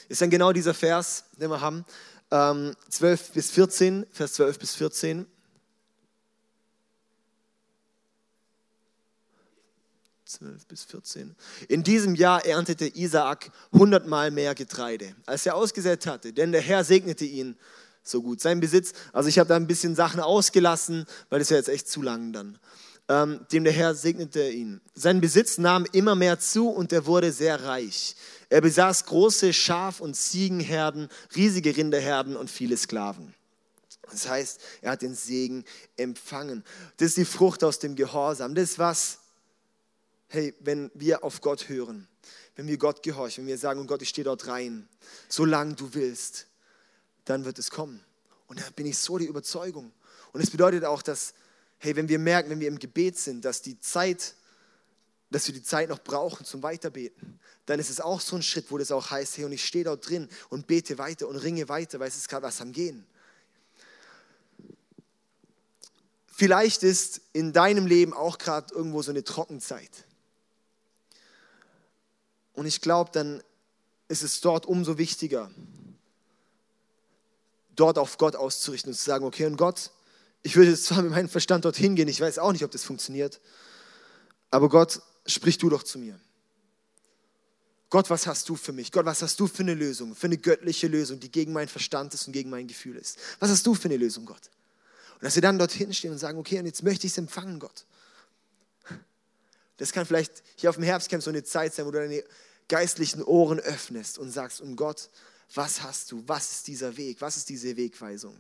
ist 0.07 0.21
dann 0.21 0.29
genau 0.29 0.53
dieser 0.53 0.73
Vers, 0.73 1.25
den 1.33 1.49
wir 1.49 1.59
haben, 1.61 1.85
ähm, 2.31 2.75
12 2.89 3.31
bis 3.31 3.51
14, 3.51 4.05
Vers 4.11 4.33
12 4.33 4.59
bis 4.59 4.75
14. 4.75 5.25
12 10.25 10.65
bis 10.65 10.83
14. 10.85 11.35
In 11.67 11.83
diesem 11.83 12.15
Jahr 12.15 12.45
erntete 12.45 12.87
Isaak 12.87 13.51
hundertmal 13.71 14.31
mehr 14.31 14.55
Getreide, 14.55 15.15
als 15.25 15.45
er 15.45 15.55
ausgesät 15.55 16.07
hatte, 16.07 16.33
denn 16.33 16.51
der 16.51 16.61
Herr 16.61 16.83
segnete 16.83 17.25
ihn 17.25 17.55
so 18.01 18.21
gut. 18.21 18.41
Sein 18.41 18.59
Besitz, 18.59 18.93
also 19.13 19.29
ich 19.29 19.37
habe 19.37 19.49
da 19.49 19.55
ein 19.55 19.67
bisschen 19.67 19.95
Sachen 19.95 20.19
ausgelassen, 20.19 21.05
weil 21.29 21.39
das 21.39 21.49
wäre 21.51 21.59
jetzt 21.59 21.69
echt 21.69 21.87
zu 21.87 22.01
lang 22.01 22.33
dann. 22.33 22.57
Ähm, 23.07 23.45
dem 23.51 23.63
der 23.63 23.73
Herr 23.73 23.93
segnete 23.93 24.49
ihn. 24.49 24.81
Sein 24.95 25.21
Besitz 25.21 25.59
nahm 25.59 25.85
immer 25.91 26.15
mehr 26.15 26.39
zu 26.39 26.69
und 26.69 26.91
er 26.91 27.05
wurde 27.05 27.31
sehr 27.31 27.63
reich. 27.63 28.15
Er 28.49 28.61
besaß 28.61 29.05
große 29.05 29.53
Schaf- 29.53 29.99
und 29.99 30.15
Ziegenherden, 30.15 31.09
riesige 31.35 31.77
Rinderherden 31.77 32.35
und 32.35 32.49
viele 32.49 32.77
Sklaven. 32.77 33.35
Das 34.09 34.27
heißt, 34.27 34.59
er 34.81 34.91
hat 34.91 35.03
den 35.03 35.13
Segen 35.13 35.65
empfangen. 35.97 36.63
Das 36.97 37.09
ist 37.09 37.17
die 37.17 37.25
Frucht 37.25 37.63
aus 37.63 37.77
dem 37.77 37.95
Gehorsam. 37.95 38.55
Das 38.55 38.71
ist 38.71 38.79
was, 38.79 39.19
hey, 40.29 40.53
wenn 40.59 40.91
wir 40.93 41.23
auf 41.23 41.41
Gott 41.41 41.69
hören, 41.69 42.07
wenn 42.55 42.67
wir 42.67 42.77
Gott 42.77 43.03
gehorchen, 43.03 43.43
wenn 43.43 43.49
wir 43.49 43.57
sagen, 43.57 43.79
und 43.79 43.87
Gott, 43.87 44.01
ich 44.01 44.09
stehe 44.09 44.25
dort 44.25 44.47
rein, 44.47 44.87
solange 45.27 45.75
du 45.75 45.93
willst, 45.93 46.47
dann 47.25 47.45
wird 47.45 47.59
es 47.59 47.69
kommen. 47.69 48.03
Und 48.47 48.59
da 48.59 48.63
bin 48.75 48.85
ich 48.85 48.97
so 48.97 49.17
die 49.17 49.25
Überzeugung. 49.25 49.91
Und 50.31 50.41
es 50.41 50.49
bedeutet 50.49 50.85
auch, 50.85 51.01
dass, 51.01 51.33
hey, 51.77 51.95
wenn 51.95 52.09
wir 52.09 52.19
merken, 52.19 52.49
wenn 52.49 52.59
wir 52.59 52.67
im 52.67 52.79
Gebet 52.79 53.17
sind, 53.17 53.43
dass 53.45 53.61
die 53.61 53.79
Zeit, 53.79 54.35
dass 55.31 55.47
wir 55.47 55.53
die 55.53 55.63
Zeit 55.63 55.89
noch 55.89 55.99
brauchen 55.99 56.45
zum 56.45 56.61
Weiterbeten, 56.63 57.39
dann 57.65 57.79
ist 57.79 57.89
es 57.89 57.99
auch 57.99 58.21
so 58.21 58.35
ein 58.35 58.43
Schritt, 58.43 58.69
wo 58.69 58.77
das 58.77 58.91
auch 58.91 59.09
heißt, 59.09 59.37
hey, 59.37 59.45
und 59.45 59.51
ich 59.51 59.65
stehe 59.65 59.83
dort 59.83 60.07
drin 60.07 60.29
und 60.49 60.67
bete 60.67 60.97
weiter 60.97 61.27
und 61.27 61.37
ringe 61.37 61.67
weiter, 61.67 61.99
weil 61.99 62.07
es 62.07 62.15
ist 62.15 62.29
gerade 62.29 62.45
was 62.45 62.61
am 62.61 62.71
Gehen. 62.71 63.05
Vielleicht 66.27 66.83
ist 66.83 67.21
in 67.31 67.53
deinem 67.53 67.87
Leben 67.87 68.13
auch 68.13 68.37
gerade 68.37 68.73
irgendwo 68.73 69.01
so 69.01 69.11
eine 69.11 69.23
Trockenzeit. 69.23 70.05
Und 72.55 72.65
ich 72.65 72.81
glaube, 72.81 73.11
dann 73.13 73.43
ist 74.07 74.23
es 74.23 74.41
dort 74.41 74.65
umso 74.65 74.97
wichtiger, 74.97 75.51
dort 77.75 77.97
auf 77.97 78.17
Gott 78.17 78.35
auszurichten 78.35 78.91
und 78.91 78.97
zu 78.97 79.03
sagen, 79.03 79.25
okay, 79.25 79.45
und 79.45 79.57
Gott, 79.57 79.91
ich 80.41 80.55
würde 80.55 80.71
jetzt 80.71 80.85
zwar 80.85 81.01
mit 81.01 81.11
meinem 81.11 81.29
Verstand 81.29 81.65
dorthin 81.65 81.95
gehen, 81.95 82.07
ich 82.07 82.21
weiß 82.21 82.39
auch 82.39 82.51
nicht, 82.51 82.63
ob 82.63 82.71
das 82.71 82.83
funktioniert, 82.83 83.41
aber 84.51 84.69
Gott, 84.69 85.01
sprich 85.25 85.57
du 85.57 85.69
doch 85.69 85.83
zu 85.83 85.99
mir. 85.99 86.19
Gott, 87.89 88.09
was 88.09 88.27
hast 88.27 88.49
du 88.49 88.55
für 88.55 88.73
mich? 88.73 88.91
Gott, 88.91 89.05
was 89.05 89.21
hast 89.21 89.39
du 89.39 89.47
für 89.47 89.63
eine 89.63 89.73
Lösung, 89.73 90.15
für 90.15 90.27
eine 90.27 90.37
göttliche 90.37 90.87
Lösung, 90.87 91.19
die 91.19 91.31
gegen 91.31 91.53
meinen 91.53 91.67
Verstand 91.67 92.13
ist 92.13 92.27
und 92.27 92.33
gegen 92.33 92.49
mein 92.49 92.67
Gefühl 92.67 92.95
ist? 92.97 93.17
Was 93.39 93.49
hast 93.49 93.65
du 93.65 93.75
für 93.75 93.85
eine 93.85 93.97
Lösung, 93.97 94.25
Gott? 94.25 94.49
Und 95.15 95.23
dass 95.23 95.35
wir 95.35 95.41
dann 95.41 95.57
dorthin 95.57 95.93
stehen 95.93 96.11
und 96.11 96.17
sagen, 96.17 96.37
okay, 96.37 96.59
und 96.59 96.65
jetzt 96.65 96.83
möchte 96.83 97.07
ich 97.07 97.13
es 97.13 97.17
empfangen, 97.17 97.59
Gott. 97.59 97.85
Das 99.77 99.91
kann 99.91 100.05
vielleicht 100.05 100.43
hier 100.55 100.69
auf 100.69 100.75
dem 100.75 100.83
Herbstcamp 100.83 101.21
so 101.21 101.29
eine 101.29 101.43
Zeit 101.43 101.73
sein, 101.73 101.85
wo 101.85 101.91
du 101.91 101.99
deine 101.99 102.23
geistlichen 102.67 103.23
Ohren 103.23 103.59
öffnest 103.59 104.17
und 104.17 104.31
sagst, 104.31 104.61
und 104.61 104.75
Gott, 104.75 105.09
was 105.53 105.83
hast 105.83 106.11
du? 106.11 106.23
Was 106.27 106.51
ist 106.51 106.67
dieser 106.67 106.97
Weg? 106.97 107.21
Was 107.21 107.37
ist 107.37 107.49
diese 107.49 107.75
Wegweisung? 107.77 108.35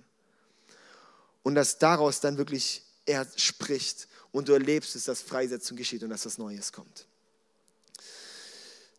Und 1.43 1.55
dass 1.55 1.77
daraus 1.77 2.19
dann 2.19 2.37
wirklich 2.37 2.81
er 3.05 3.27
spricht 3.35 4.07
und 4.31 4.47
du 4.47 4.53
erlebst 4.53 4.95
es, 4.95 5.05
dass 5.05 5.21
Freisetzung 5.21 5.77
geschieht 5.77 6.03
und 6.03 6.09
dass 6.09 6.23
das 6.23 6.37
Neues 6.37 6.71
kommt. 6.71 7.05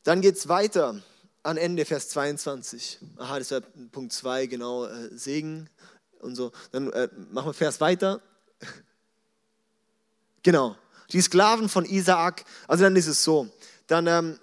Dann 0.05 0.21
geht 0.21 0.37
es 0.37 0.47
weiter 0.47 1.03
an 1.43 1.57
Ende, 1.57 1.85
Vers 1.85 2.11
22. 2.11 3.01
Aha, 3.17 3.39
das 3.39 3.51
war 3.51 3.61
Punkt 3.91 4.13
2, 4.13 4.47
genau, 4.47 4.87
äh, 4.87 5.11
Segen 5.17 5.69
und 6.21 6.37
so. 6.37 6.53
Dann 6.71 6.93
äh, 6.93 7.09
machen 7.33 7.49
wir 7.49 7.55
Vers 7.55 7.81
weiter. 7.81 8.21
genau, 10.45 10.77
die 11.13 11.21
Sklaven 11.21 11.69
von 11.69 11.85
Isaak, 11.85 12.45
also 12.69 12.85
dann 12.85 12.95
ist 12.95 13.09
es 13.09 13.25
so, 13.25 13.49
dann 13.89 14.07
ähm, 14.07 14.39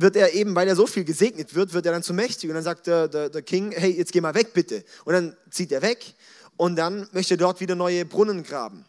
wird 0.00 0.16
er 0.16 0.32
eben, 0.34 0.54
weil 0.54 0.68
er 0.68 0.76
so 0.76 0.86
viel 0.86 1.04
gesegnet 1.04 1.54
wird, 1.54 1.72
wird 1.72 1.86
er 1.86 1.92
dann 1.92 2.02
zu 2.02 2.14
mächtig 2.14 2.48
und 2.48 2.54
dann 2.54 2.64
sagt 2.64 2.86
der, 2.86 3.08
der, 3.08 3.28
der 3.28 3.42
King, 3.42 3.72
hey, 3.72 3.90
jetzt 3.90 4.12
geh 4.12 4.20
mal 4.20 4.34
weg 4.34 4.52
bitte. 4.52 4.84
Und 5.04 5.14
dann 5.14 5.36
zieht 5.50 5.72
er 5.72 5.82
weg 5.82 6.14
und 6.56 6.76
dann 6.76 7.08
möchte 7.12 7.34
er 7.34 7.38
dort 7.38 7.60
wieder 7.60 7.74
neue 7.74 8.04
Brunnen 8.04 8.42
graben. 8.42 8.84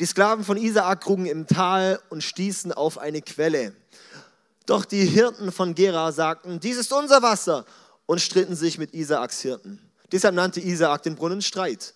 Die 0.00 0.06
Sklaven 0.06 0.44
von 0.44 0.56
Isaak 0.56 1.02
krugen 1.02 1.26
im 1.26 1.46
Tal 1.46 2.00
und 2.10 2.22
stießen 2.22 2.72
auf 2.72 2.98
eine 2.98 3.22
Quelle. 3.22 3.74
Doch 4.66 4.84
die 4.84 5.04
Hirten 5.04 5.52
von 5.52 5.74
Gera 5.74 6.10
sagten, 6.10 6.58
dies 6.58 6.76
ist 6.76 6.92
unser 6.92 7.22
Wasser 7.22 7.64
und 8.06 8.20
stritten 8.20 8.56
sich 8.56 8.78
mit 8.78 8.92
Isaaks 8.94 9.40
Hirten. 9.40 9.78
Deshalb 10.10 10.34
nannte 10.34 10.60
Isaak 10.60 11.02
den 11.02 11.14
Brunnen 11.14 11.42
Streit. 11.42 11.94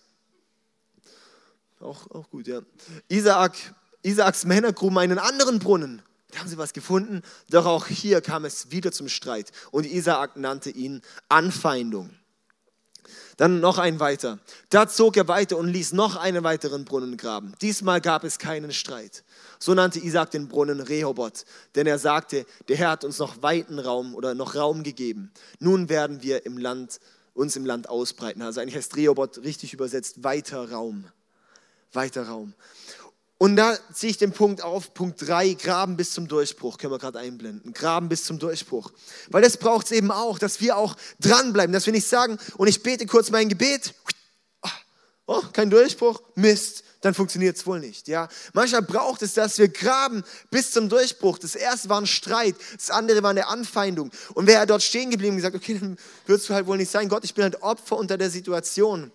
Auch, 1.79 2.09
auch 2.11 2.29
gut, 2.29 2.47
ja. 2.47 2.61
Isaak, 3.07 3.55
Isaaks 4.03 4.45
Männer 4.45 4.73
gruben 4.73 4.97
einen 4.97 5.19
anderen 5.19 5.59
Brunnen. 5.59 6.01
Da 6.31 6.39
haben 6.39 6.47
sie 6.47 6.57
was 6.57 6.73
gefunden, 6.73 7.23
doch 7.49 7.65
auch 7.65 7.87
hier 7.87 8.21
kam 8.21 8.45
es 8.45 8.71
wieder 8.71 8.91
zum 8.91 9.09
Streit. 9.09 9.51
Und 9.71 9.85
Isaak 9.85 10.37
nannte 10.37 10.69
ihn 10.69 11.01
Anfeindung. 11.27 12.11
Dann 13.37 13.59
noch 13.61 13.77
ein 13.77 13.99
weiter. 13.99 14.39
Da 14.69 14.87
zog 14.87 15.17
er 15.17 15.27
weiter 15.27 15.57
und 15.57 15.69
ließ 15.69 15.93
noch 15.93 16.15
einen 16.17 16.43
weiteren 16.43 16.85
Brunnen 16.85 17.17
graben. 17.17 17.53
Diesmal 17.61 18.01
gab 18.01 18.23
es 18.23 18.37
keinen 18.37 18.73
Streit. 18.73 19.23
So 19.59 19.73
nannte 19.73 19.99
Isaac 19.99 20.31
den 20.31 20.47
Brunnen 20.47 20.81
Rehobot, 20.81 21.45
denn 21.75 21.87
er 21.87 21.99
sagte, 21.99 22.45
der 22.67 22.77
Herr 22.77 22.91
hat 22.91 23.03
uns 23.03 23.17
noch 23.17 23.41
weiten 23.41 23.79
Raum 23.79 24.13
oder 24.13 24.35
noch 24.35 24.55
Raum 24.55 24.83
gegeben. 24.83 25.31
Nun 25.59 25.89
werden 25.89 26.21
wir 26.21 26.45
im 26.45 26.57
Land, 26.57 26.99
uns 27.33 27.55
im 27.55 27.65
Land 27.65 27.89
ausbreiten. 27.89 28.41
Also 28.41 28.61
eigentlich 28.61 28.75
heißt 28.75 28.95
Rehobot 28.95 29.39
richtig 29.39 29.73
übersetzt 29.73 30.23
weiter 30.23 30.69
Raum. 30.69 31.05
Weiter 31.91 32.27
Raum. 32.27 32.53
Und 33.39 33.55
da 33.55 33.77
ziehe 33.93 34.11
ich 34.11 34.17
den 34.17 34.33
Punkt 34.33 34.61
auf, 34.61 34.93
Punkt 34.93 35.25
3, 35.25 35.53
Graben 35.53 35.95
bis 35.95 36.11
zum 36.11 36.27
Durchbruch, 36.27 36.77
können 36.77 36.91
wir 36.91 36.99
gerade 36.99 37.19
einblenden. 37.19 37.71
Graben 37.71 38.09
bis 38.09 38.25
zum 38.25 38.37
Durchbruch. 38.37 38.91
Weil 39.29 39.41
das 39.41 39.55
braucht 39.55 39.85
es 39.85 39.93
eben 39.93 40.11
auch, 40.11 40.37
dass 40.37 40.59
wir 40.59 40.75
auch 40.75 40.97
dranbleiben, 41.21 41.71
dass 41.71 41.85
wir 41.85 41.93
nicht 41.93 42.07
sagen, 42.07 42.37
und 42.57 42.67
ich 42.67 42.83
bete 42.83 43.05
kurz 43.05 43.31
mein 43.31 43.47
Gebet, 43.47 43.93
oh, 45.25 45.41
kein 45.53 45.69
Durchbruch, 45.69 46.21
Mist, 46.35 46.83
dann 46.99 47.13
funktioniert 47.13 47.55
es 47.55 47.65
wohl 47.65 47.79
nicht. 47.79 48.09
Ja? 48.09 48.27
Manchmal 48.51 48.81
braucht 48.81 49.21
es, 49.21 49.35
dass 49.35 49.57
wir 49.57 49.69
graben 49.69 50.25
bis 50.51 50.71
zum 50.71 50.89
Durchbruch. 50.89 51.39
Das 51.39 51.55
erste 51.55 51.87
war 51.87 52.01
ein 52.01 52.07
Streit, 52.07 52.55
das 52.75 52.89
andere 52.89 53.23
war 53.23 53.29
eine 53.29 53.47
Anfeindung. 53.47 54.11
Und 54.33 54.47
wäre 54.47 54.59
er 54.59 54.65
dort 54.65 54.83
stehen 54.83 55.11
geblieben 55.11 55.35
und 55.35 55.37
gesagt, 55.37 55.55
okay, 55.55 55.77
dann 55.79 55.97
würdest 56.25 56.49
du 56.49 56.53
halt 56.53 56.67
wohl 56.67 56.75
nicht 56.75 56.91
sein, 56.91 57.07
Gott, 57.07 57.23
ich 57.23 57.35
bin 57.35 57.45
halt 57.45 57.61
Opfer 57.61 57.95
unter 57.95 58.17
der 58.17 58.29
Situation 58.29 59.13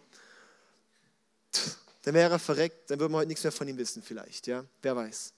dann 2.05 2.15
wäre 2.15 2.33
er 2.33 2.39
verreckt, 2.39 2.91
dann 2.91 3.01
würde 3.01 3.13
man 3.13 3.21
heute 3.21 3.29
nichts 3.29 3.45
mehr 3.45 3.53
von 3.53 3.67
ihm 3.67 3.79
wissen 3.79 4.03
vielleicht, 4.03 4.47
ja, 4.47 4.65
wer 4.83 4.97
weiß. 4.97 5.33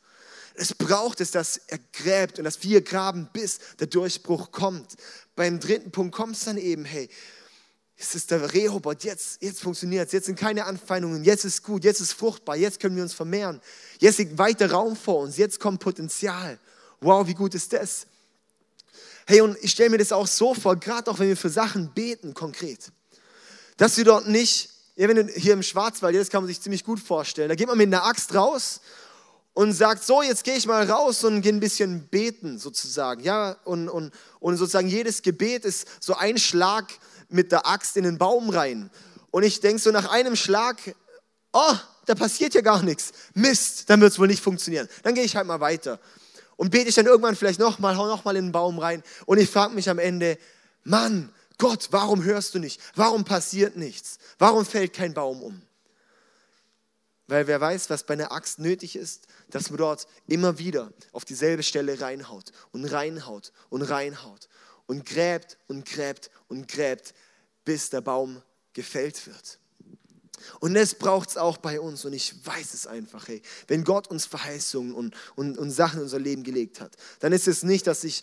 Es 0.55 0.75
braucht 0.75 1.21
es, 1.21 1.31
dass 1.31 1.59
er 1.69 1.79
gräbt 1.93 2.39
und 2.39 2.45
dass 2.45 2.63
wir 2.63 2.83
graben, 2.83 3.29
bis 3.33 3.59
der 3.79 3.87
Durchbruch 3.87 4.51
kommt. 4.51 4.97
Beim 5.35 5.61
dritten 5.61 5.91
Punkt 5.91 6.15
kommt 6.15 6.37
es 6.37 6.45
dann 6.45 6.57
eben, 6.57 6.85
hey, 6.85 7.09
es 7.99 8.15
ist 8.15 8.31
der 8.31 8.53
Rehobot, 8.53 9.05
jetzt, 9.05 9.43
jetzt 9.43 9.61
funktioniert 9.61 10.07
es, 10.07 10.13
jetzt 10.13 10.27
sind 10.27 10.39
keine 10.39 10.65
Anfeindungen, 10.65 11.25
jetzt 11.25 11.45
ist 11.45 11.63
gut, 11.63 11.85
jetzt 11.85 12.01
ist 12.01 12.13
fruchtbar, 12.13 12.57
jetzt 12.57 12.81
können 12.81 12.97
wir 12.97 13.03
uns 13.03 13.15
vermehren, 13.15 13.61
jetzt 14.01 14.19
liegt 14.19 14.37
weiter 14.39 14.71
Raum 14.71 14.97
vor 14.97 15.21
uns, 15.21 15.37
jetzt 15.37 15.61
kommt 15.61 15.81
Potenzial. 15.81 16.59
Wow, 17.01 17.27
wie 17.27 17.35
gut 17.35 17.55
ist 17.55 17.73
das? 17.73 18.07
Hey, 19.27 19.41
und 19.41 19.57
ich 19.63 19.73
stelle 19.73 19.91
mir 19.91 19.99
das 19.99 20.13
auch 20.13 20.27
so 20.27 20.55
vor, 20.55 20.77
gerade 20.77 21.11
auch 21.11 21.19
wenn 21.19 21.29
wir 21.29 21.37
für 21.37 21.51
Sachen 21.51 21.93
beten 21.93 22.35
konkret, 22.35 22.93
dass 23.77 23.97
wir 23.97 24.05
dort 24.05 24.29
nicht 24.29 24.71
ja, 24.97 25.09
hier 25.37 25.53
im 25.53 25.63
Schwarzwald, 25.63 26.17
das 26.17 26.31
kann 26.31 26.43
man 26.43 26.49
sich 26.49 26.61
ziemlich 26.61 26.85
gut 26.85 27.01
vorstellen, 27.01 27.49
da 27.49 27.55
geht 27.55 27.69
man 27.69 27.79
mit 27.79 27.87
einer 27.87 28.05
Axt 28.05 28.35
raus 28.35 28.81
und 29.53 29.73
sagt, 29.73 30.05
so, 30.05 30.23
jetzt 30.23 30.45
gehe 30.45 30.57
ich 30.57 30.67
mal 30.67 30.89
raus 30.89 31.25
und 31.25 31.41
gehe 31.41 31.53
ein 31.53 31.61
bisschen 31.61 32.09
beten 32.09 32.59
sozusagen. 32.59 33.23
Ja, 33.23 33.57
und, 33.65 33.89
und, 33.89 34.13
und 34.39 34.57
sozusagen 34.59 34.89
jedes 34.89 35.23
Gebet 35.23 35.65
ist 35.65 35.87
so 35.99 36.15
ein 36.15 36.37
Schlag 36.37 36.93
mit 37.31 37.53
der 37.53 37.67
Axt 37.67 37.97
in 37.97 38.05
den 38.05 38.19
Baum 38.19 38.51
rein. 38.51 38.91
Und 39.31 39.45
ich 39.45 39.61
denke 39.61 39.81
so 39.81 39.91
nach 39.91 40.11
einem 40.11 40.37
Schlag, 40.37 40.77
oh, 41.55 41.75
da 42.05 42.15
passiert 42.15 42.55
ja 42.55 42.61
gar 42.61 42.83
nichts. 42.83 43.13
Mist, 43.33 43.89
dann 43.89 44.01
wird 44.03 44.13
es 44.13 44.19
wohl 44.19 44.27
nicht 44.27 44.43
funktionieren. 44.43 44.89
Dann 45.03 45.15
gehe 45.15 45.25
ich 45.25 45.37
halt 45.37 45.47
mal 45.47 45.61
weiter. 45.61 46.01
Und 46.57 46.71
bete 46.71 46.89
ich 46.89 46.95
dann 46.95 47.07
irgendwann 47.07 47.35
vielleicht 47.35 47.59
nochmal, 47.59 47.97
hau 47.97 48.07
nochmal 48.07 48.37
in 48.37 48.47
den 48.47 48.53
Baum 48.53 48.79
rein. 48.79 49.03
Und 49.25 49.39
ich 49.39 49.49
frage 49.51 49.75
mich 49.75 49.89
am 49.89 49.99
Ende, 49.99 50.39
Mann, 50.85 51.33
Gott, 51.59 51.89
warum 51.91 52.23
hörst 52.23 52.55
du 52.55 52.59
nicht? 52.59 52.81
Warum 52.95 53.25
passiert 53.25 53.77
nichts? 53.77 54.19
Warum 54.39 54.67
fällt 54.67 54.93
kein 54.93 55.15
Baum 55.15 55.43
um? 55.43 55.63
Weil 57.29 57.47
wer 57.47 57.61
weiß, 57.61 57.91
was 57.91 58.05
bei 58.05 58.15
einer 58.15 58.31
Axt 58.31 58.59
nötig 58.59 58.95
ist, 58.95 59.27
dass 59.51 59.71
man 59.71 59.79
dort 59.79 60.07
immer 60.27 60.59
wieder 60.59 60.93
auf 61.13 61.25
dieselbe 61.25 61.63
Stelle 61.63 62.01
reinhaut 62.01 62.53
und 62.73 62.85
reinhaut 62.85 63.53
und 63.69 63.83
reinhaut 63.83 64.49
und 64.87 65.05
gräbt 65.05 65.59
und 65.67 65.85
gräbt 65.85 66.31
und 66.49 66.69
gräbt, 66.69 67.15
bis 67.65 67.91
der 67.91 68.01
Baum 68.01 68.43
gefällt 68.75 69.27
wird. 69.27 69.59
Und 70.61 70.75
das 70.75 70.95
braucht 70.95 71.31
es 71.31 71.37
auch 71.37 71.57
bei 71.57 71.81
uns 71.81 72.05
und 72.05 72.13
ich 72.13 72.47
weiß 72.47 72.75
es 72.75 72.87
einfach, 72.87 73.27
hey, 73.27 73.43
wenn 73.67 73.83
Gott 73.85 74.07
uns 74.09 74.27
Verheißungen 74.27 74.95
und, 74.95 75.15
und, 75.35 75.59
und 75.59 75.71
Sachen 75.71 75.99
in 75.99 76.05
unser 76.05 76.21
Leben 76.21 76.45
gelegt 76.45 76.81
hat, 76.81 76.95
dann 77.21 77.33
ist 77.33 77.49
es 77.49 77.63
nicht, 77.63 77.87
dass 77.87 78.05
ich 78.05 78.23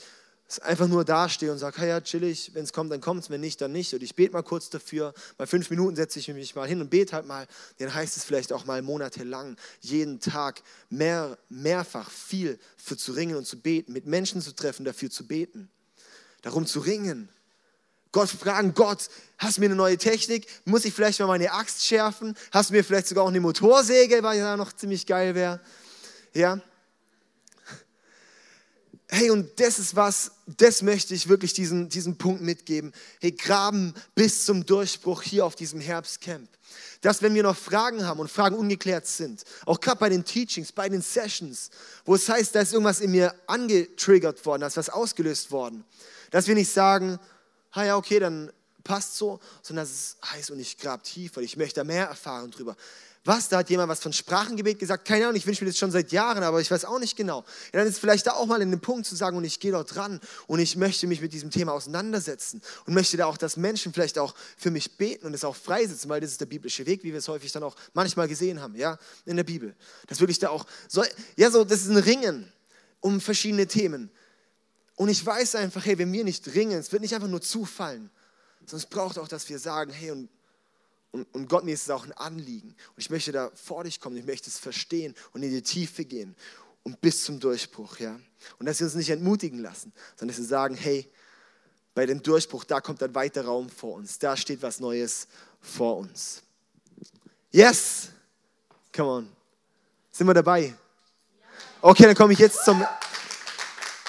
einfach 0.62 0.88
nur 0.88 1.04
dastehe 1.04 1.52
und 1.52 1.58
sage, 1.58 1.82
hey, 1.82 1.90
ja, 1.90 2.02
chillig, 2.02 2.52
wenn 2.54 2.64
es 2.64 2.74
kommt, 2.74 2.92
dann 2.92 3.02
kommt 3.02 3.24
es, 3.24 3.30
wenn 3.30 3.42
nicht, 3.42 3.60
dann 3.62 3.72
nicht. 3.72 3.94
Und 3.94 4.04
ich 4.04 4.16
bete 4.16 4.34
mal 4.34 4.44
kurz 4.44 4.70
dafür, 4.70 5.14
bei 5.38 5.48
fünf 5.48 5.70
Minuten 5.70 5.96
setze 5.96 6.20
ich 6.20 6.28
mich 6.28 6.56
mal 6.56 6.68
hin 6.68 6.82
und 6.82 6.90
bete 6.90 7.14
halt 7.14 7.26
mal, 7.26 7.48
dann 7.80 7.94
heißt 7.94 8.18
es 8.18 8.24
vielleicht 8.24 8.54
auch 8.54 8.66
mal 8.66 8.82
monatelang, 8.82 9.58
jeden 9.82 10.20
Tag 10.20 10.62
mehr, 10.90 11.38
mehrfach 11.50 12.10
viel 12.10 12.60
für 12.78 12.98
zu 12.98 13.14
ringen 13.14 13.36
und 13.36 13.46
zu 13.46 13.60
beten, 13.60 13.94
mit 13.94 14.06
Menschen 14.06 14.42
zu 14.42 14.54
treffen, 14.54 14.86
dafür 14.86 15.10
zu 15.10 15.26
beten, 15.26 15.70
darum 16.42 16.66
zu 16.66 16.80
ringen. 16.80 17.30
Gott 18.12 18.30
fragen, 18.30 18.76
Gott, 18.76 19.10
hast 19.40 19.58
du 19.58 19.62
mir 19.62 19.66
eine 19.66 19.76
neue 19.76 19.98
Technik? 19.98 20.46
Muss 20.66 20.86
ich 20.86 20.94
vielleicht 20.94 21.20
mal 21.20 21.26
meine 21.26 21.52
Axt 21.52 21.84
schärfen? 21.84 22.36
Hast 22.52 22.70
du 22.70 22.76
mir 22.76 22.84
vielleicht 22.84 23.08
sogar 23.08 23.24
auch 23.24 23.30
eine 23.30 23.40
Motorsäge, 23.40 24.22
weil 24.22 24.38
ja 24.38 24.56
noch 24.56 24.72
ziemlich 24.72 25.08
geil 25.08 25.34
wäre? 25.34 25.60
Ja, 26.34 26.62
Hey, 29.16 29.30
und 29.30 29.60
das 29.60 29.78
ist 29.78 29.96
was, 29.96 30.32
das 30.48 30.82
möchte 30.82 31.14
ich 31.14 31.30
wirklich 31.30 31.54
diesen, 31.54 31.88
diesen 31.88 32.18
Punkt 32.18 32.42
mitgeben. 32.42 32.92
Hey, 33.22 33.32
graben 33.32 33.94
bis 34.16 34.44
zum 34.44 34.66
Durchbruch 34.66 35.22
hier 35.22 35.46
auf 35.46 35.54
diesem 35.54 35.80
Herbstcamp. 35.80 36.50
Dass 37.02 37.22
wenn 37.22 37.36
wir 37.36 37.44
noch 37.44 37.56
Fragen 37.56 38.08
haben 38.08 38.20
und 38.20 38.32
Fragen 38.32 38.56
ungeklärt 38.56 39.06
sind, 39.06 39.44
auch 39.68 39.80
gerade 39.80 40.00
bei 40.00 40.10
den 40.10 40.26
Teachings, 40.26 40.72
bei 40.72 40.90
den 40.90 41.04
Sessions, 41.04 41.70
wo 42.06 42.16
es 42.16 42.28
heißt, 42.28 42.56
da 42.56 42.62
ist 42.62 42.74
irgendwas 42.74 43.02
in 43.02 43.12
mir 43.12 43.36
angetriggert 43.46 44.44
worden, 44.48 44.62
da 44.62 44.68
ist 44.68 44.78
was 44.78 44.90
ausgelöst 44.90 45.52
worden, 45.52 45.84
dass 46.32 46.48
wir 46.48 46.56
nicht 46.56 46.72
sagen, 46.72 47.20
ah 47.70 47.84
ja, 47.84 47.98
okay, 47.98 48.18
dann 48.18 48.52
passt 48.84 49.16
so, 49.16 49.40
sondern 49.62 49.86
dass 49.86 49.92
es 49.94 50.18
heißt, 50.32 50.50
und 50.50 50.58
ich 50.60 50.80
grab 50.80 51.04
tiefer, 51.04 51.42
ich 51.42 51.56
möchte 51.56 51.84
mehr 51.84 52.08
erfahren 52.08 52.50
drüber. 52.50 52.76
Was, 53.26 53.48
da 53.48 53.60
hat 53.60 53.70
jemand 53.70 53.88
was 53.88 54.02
von 54.02 54.12
Sprachengebet 54.12 54.80
gesagt? 54.80 55.06
Keine 55.06 55.26
Ahnung, 55.26 55.38
ich 55.38 55.48
wünsche 55.48 55.64
mir 55.64 55.70
das 55.70 55.78
schon 55.78 55.92
seit 55.92 56.12
Jahren, 56.12 56.44
aber 56.44 56.60
ich 56.60 56.70
weiß 56.70 56.84
auch 56.84 57.00
nicht 57.00 57.16
genau. 57.16 57.46
Ja, 57.72 57.80
dann 57.80 57.88
ist 57.88 58.00
vielleicht 58.00 58.28
da 58.28 58.34
auch 58.34 58.46
mal 58.48 58.62
in 58.62 58.70
den 58.70 58.82
Punkt 58.82 59.06
zu 59.06 59.16
sagen, 59.16 59.38
und 59.38 59.46
ich 59.46 59.62
gehe 59.62 59.72
dort 59.72 59.96
dran 59.96 60.20
und 60.48 60.60
ich 60.60 60.76
möchte 60.76 61.08
mich 61.08 61.22
mit 61.22 61.32
diesem 61.32 61.50
Thema 61.50 61.72
auseinandersetzen 61.72 62.62
und 62.86 62.94
möchte 62.94 63.16
da 63.16 63.28
auch, 63.28 63.38
dass 63.38 63.56
Menschen 63.56 63.94
vielleicht 63.94 64.20
auch 64.20 64.36
für 64.58 64.72
mich 64.72 64.98
beten 64.98 65.26
und 65.26 65.34
es 65.34 65.46
auch 65.46 65.56
freisetzen, 65.56 66.10
weil 66.10 66.20
das 66.20 66.32
ist 66.32 66.42
der 66.42 66.48
biblische 66.48 66.86
Weg, 66.86 67.04
wie 67.04 67.14
wir 67.14 67.20
es 67.20 67.30
häufig 67.30 67.50
dann 67.54 67.64
auch 67.64 67.78
manchmal 67.94 68.28
gesehen 68.28 68.60
haben, 68.62 68.76
ja, 68.76 68.98
in 69.26 69.38
der 69.38 69.46
Bibel. 69.46 69.74
Das 70.08 70.20
wirklich 70.20 70.40
da 70.40 70.50
auch, 70.50 70.66
so, 70.90 71.04
ja, 71.38 71.50
so, 71.50 71.64
das 71.64 71.82
ist 71.82 71.90
ein 71.90 71.98
Ringen 71.98 72.52
um 73.00 73.22
verschiedene 73.22 73.68
Themen. 73.68 74.12
Und 74.96 75.08
ich 75.08 75.26
weiß 75.26 75.56
einfach, 75.56 75.86
hey, 75.86 75.98
wenn 75.98 76.12
wir 76.12 76.26
nicht 76.26 76.54
ringen, 76.54 76.78
es 76.78 76.92
wird 76.92 77.02
nicht 77.02 77.16
einfach 77.16 77.30
nur 77.30 77.42
zufallen, 77.42 78.10
sondern 78.66 78.84
es 78.84 78.86
braucht 78.86 79.18
auch, 79.18 79.28
dass 79.30 79.48
wir 79.48 79.60
sagen, 79.60 79.92
hey, 79.92 80.12
und 80.12 80.30
und, 81.14 81.32
und 81.34 81.48
Gott, 81.48 81.64
mir 81.64 81.74
ist 81.74 81.84
es 81.84 81.90
auch 81.92 82.06
ein 82.06 82.12
Anliegen. 82.14 82.70
Und 82.70 82.98
ich 82.98 83.12
möchte 83.12 83.32
da 83.32 83.52
vor 83.54 83.84
dich 83.84 84.00
kommen, 84.00 84.18
ich 84.18 84.26
möchte 84.26 84.50
es 84.50 84.58
verstehen 84.58 85.14
und 85.32 85.44
in 85.44 85.52
die 85.52 85.62
Tiefe 85.62 86.06
gehen 86.06 86.36
und 86.82 87.00
bis 87.02 87.24
zum 87.24 87.40
Durchbruch. 87.40 88.00
Ja? 88.00 88.20
Und 88.58 88.66
dass 88.66 88.80
wir 88.80 88.88
uns 88.88 88.96
nicht 88.96 89.12
entmutigen 89.12 89.60
lassen, 89.60 89.94
sondern 90.16 90.36
dass 90.36 90.44
wir 90.44 90.48
sagen, 90.50 90.76
hey, 90.76 91.08
bei 91.94 92.08
dem 92.08 92.24
Durchbruch, 92.24 92.64
da 92.64 92.82
kommt 92.82 93.04
ein 93.04 93.14
weiter 93.14 93.46
Raum 93.46 93.70
vor 93.70 93.94
uns, 93.94 94.18
da 94.18 94.36
steht 94.36 94.64
was 94.64 94.80
Neues 94.80 95.28
vor 95.62 95.98
uns. 95.98 96.42
Yes! 97.52 98.10
Come 98.92 99.10
on. 99.10 99.30
Sind 100.12 100.26
wir 100.26 100.34
dabei? 100.34 100.74
Okay, 101.80 102.06
dann 102.06 102.16
komme 102.16 102.34
ich 102.34 102.40
jetzt 102.40 102.66
zum, 102.66 102.84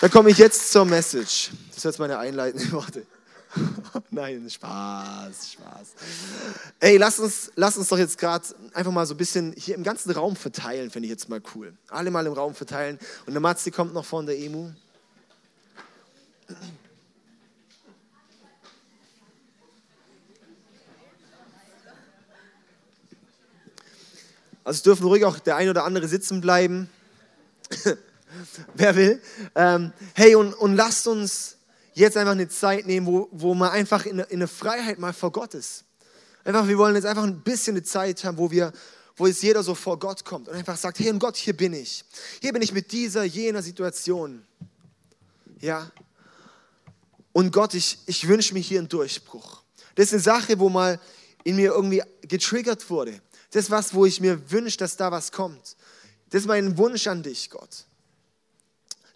dann 0.00 0.10
komme 0.10 0.30
ich 0.30 0.38
jetzt 0.38 0.72
zur 0.72 0.86
Message. 0.86 1.50
Das 1.70 1.82
sind 1.82 1.90
jetzt 1.90 1.98
meine 1.98 2.16
einleitenden 2.16 2.72
Worte. 2.72 3.06
Nein, 4.10 4.48
Spaß, 4.48 5.52
Spaß. 5.52 5.94
Ey, 6.80 6.96
lass 6.96 7.18
uns, 7.18 7.52
lass 7.54 7.76
uns 7.76 7.88
doch 7.88 7.98
jetzt 7.98 8.18
gerade 8.18 8.44
einfach 8.72 8.92
mal 8.92 9.06
so 9.06 9.14
ein 9.14 9.16
bisschen 9.16 9.54
hier 9.56 9.74
im 9.74 9.82
ganzen 9.82 10.10
Raum 10.10 10.36
verteilen, 10.36 10.90
finde 10.90 11.06
ich 11.06 11.10
jetzt 11.10 11.28
mal 11.28 11.40
cool. 11.54 11.74
Alle 11.88 12.10
mal 12.10 12.26
im 12.26 12.32
Raum 12.32 12.54
verteilen. 12.54 12.98
Und 13.26 13.34
der 13.34 13.40
Matzi 13.40 13.70
kommt 13.70 13.94
noch 13.94 14.04
von 14.04 14.26
der 14.26 14.38
EMU. 14.38 14.70
Also 24.64 24.82
dürfen 24.82 25.06
ruhig 25.06 25.24
auch 25.24 25.38
der 25.38 25.56
ein 25.56 25.68
oder 25.68 25.84
andere 25.84 26.08
sitzen 26.08 26.40
bleiben. 26.40 26.88
Wer 28.74 28.96
will. 28.96 29.22
Ähm, 29.54 29.92
hey, 30.14 30.34
und, 30.34 30.54
und 30.54 30.74
lasst 30.74 31.06
uns 31.06 31.56
jetzt 31.94 32.16
einfach 32.16 32.32
eine 32.32 32.48
Zeit 32.48 32.86
nehmen, 32.86 33.06
wo, 33.06 33.28
wo 33.30 33.54
man 33.54 33.70
einfach 33.70 34.04
in, 34.04 34.18
in 34.18 34.26
eine 34.30 34.48
Freiheit 34.48 34.98
mal 34.98 35.12
vor 35.12 35.32
Gott 35.32 35.54
ist. 35.54 35.84
Einfach, 36.44 36.68
wir 36.68 36.76
wollen 36.76 36.94
jetzt 36.94 37.06
einfach 37.06 37.22
ein 37.22 37.40
bisschen 37.40 37.74
eine 37.74 37.82
Zeit 37.82 38.22
haben, 38.24 38.36
wo 38.36 38.50
wir, 38.50 38.72
wo 39.16 39.26
jetzt 39.26 39.42
jeder 39.42 39.62
so 39.62 39.74
vor 39.74 39.98
Gott 39.98 40.24
kommt 40.24 40.48
und 40.48 40.54
einfach 40.54 40.76
sagt, 40.76 40.98
hey 40.98 41.10
und 41.10 41.18
Gott, 41.18 41.36
hier 41.36 41.56
bin 41.56 41.72
ich. 41.72 42.04
Hier 42.40 42.52
bin 42.52 42.60
ich 42.62 42.72
mit 42.72 42.92
dieser, 42.92 43.24
jener 43.24 43.62
Situation. 43.62 44.44
Ja. 45.60 45.90
Und 47.32 47.52
Gott, 47.52 47.74
ich, 47.74 47.98
ich 48.06 48.28
wünsche 48.28 48.52
mir 48.52 48.60
hier 48.60 48.80
einen 48.80 48.88
Durchbruch. 48.88 49.62
Das 49.94 50.06
ist 50.06 50.12
eine 50.12 50.22
Sache, 50.22 50.58
wo 50.58 50.68
mal 50.68 51.00
in 51.44 51.56
mir 51.56 51.72
irgendwie 51.72 52.02
getriggert 52.22 52.90
wurde. 52.90 53.20
Das 53.50 53.64
ist 53.64 53.70
was, 53.70 53.94
wo 53.94 54.04
ich 54.04 54.20
mir 54.20 54.50
wünsche, 54.50 54.76
dass 54.78 54.96
da 54.96 55.10
was 55.12 55.32
kommt. 55.32 55.76
Das 56.30 56.42
ist 56.42 56.48
mein 56.48 56.76
Wunsch 56.76 57.06
an 57.06 57.22
dich, 57.22 57.50
Gott. 57.50 57.86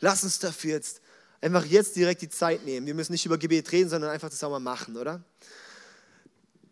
Lass 0.01 0.23
uns 0.23 0.39
dafür 0.39 0.75
jetzt 0.75 1.01
einfach 1.41 1.65
jetzt 1.65 1.97
direkt 1.97 2.23
die 2.23 2.29
Zeit 2.29 2.65
nehmen. 2.65 2.87
Wir 2.87 2.95
müssen 2.95 3.13
nicht 3.13 3.27
über 3.27 3.39
Gebet 3.39 3.71
reden, 3.73 3.89
sondern 3.89 4.11
einfach 4.11 4.29
das 4.29 4.43
auch 4.43 4.51
mal 4.51 4.61
machen, 4.61 4.97
oder? 4.97 5.21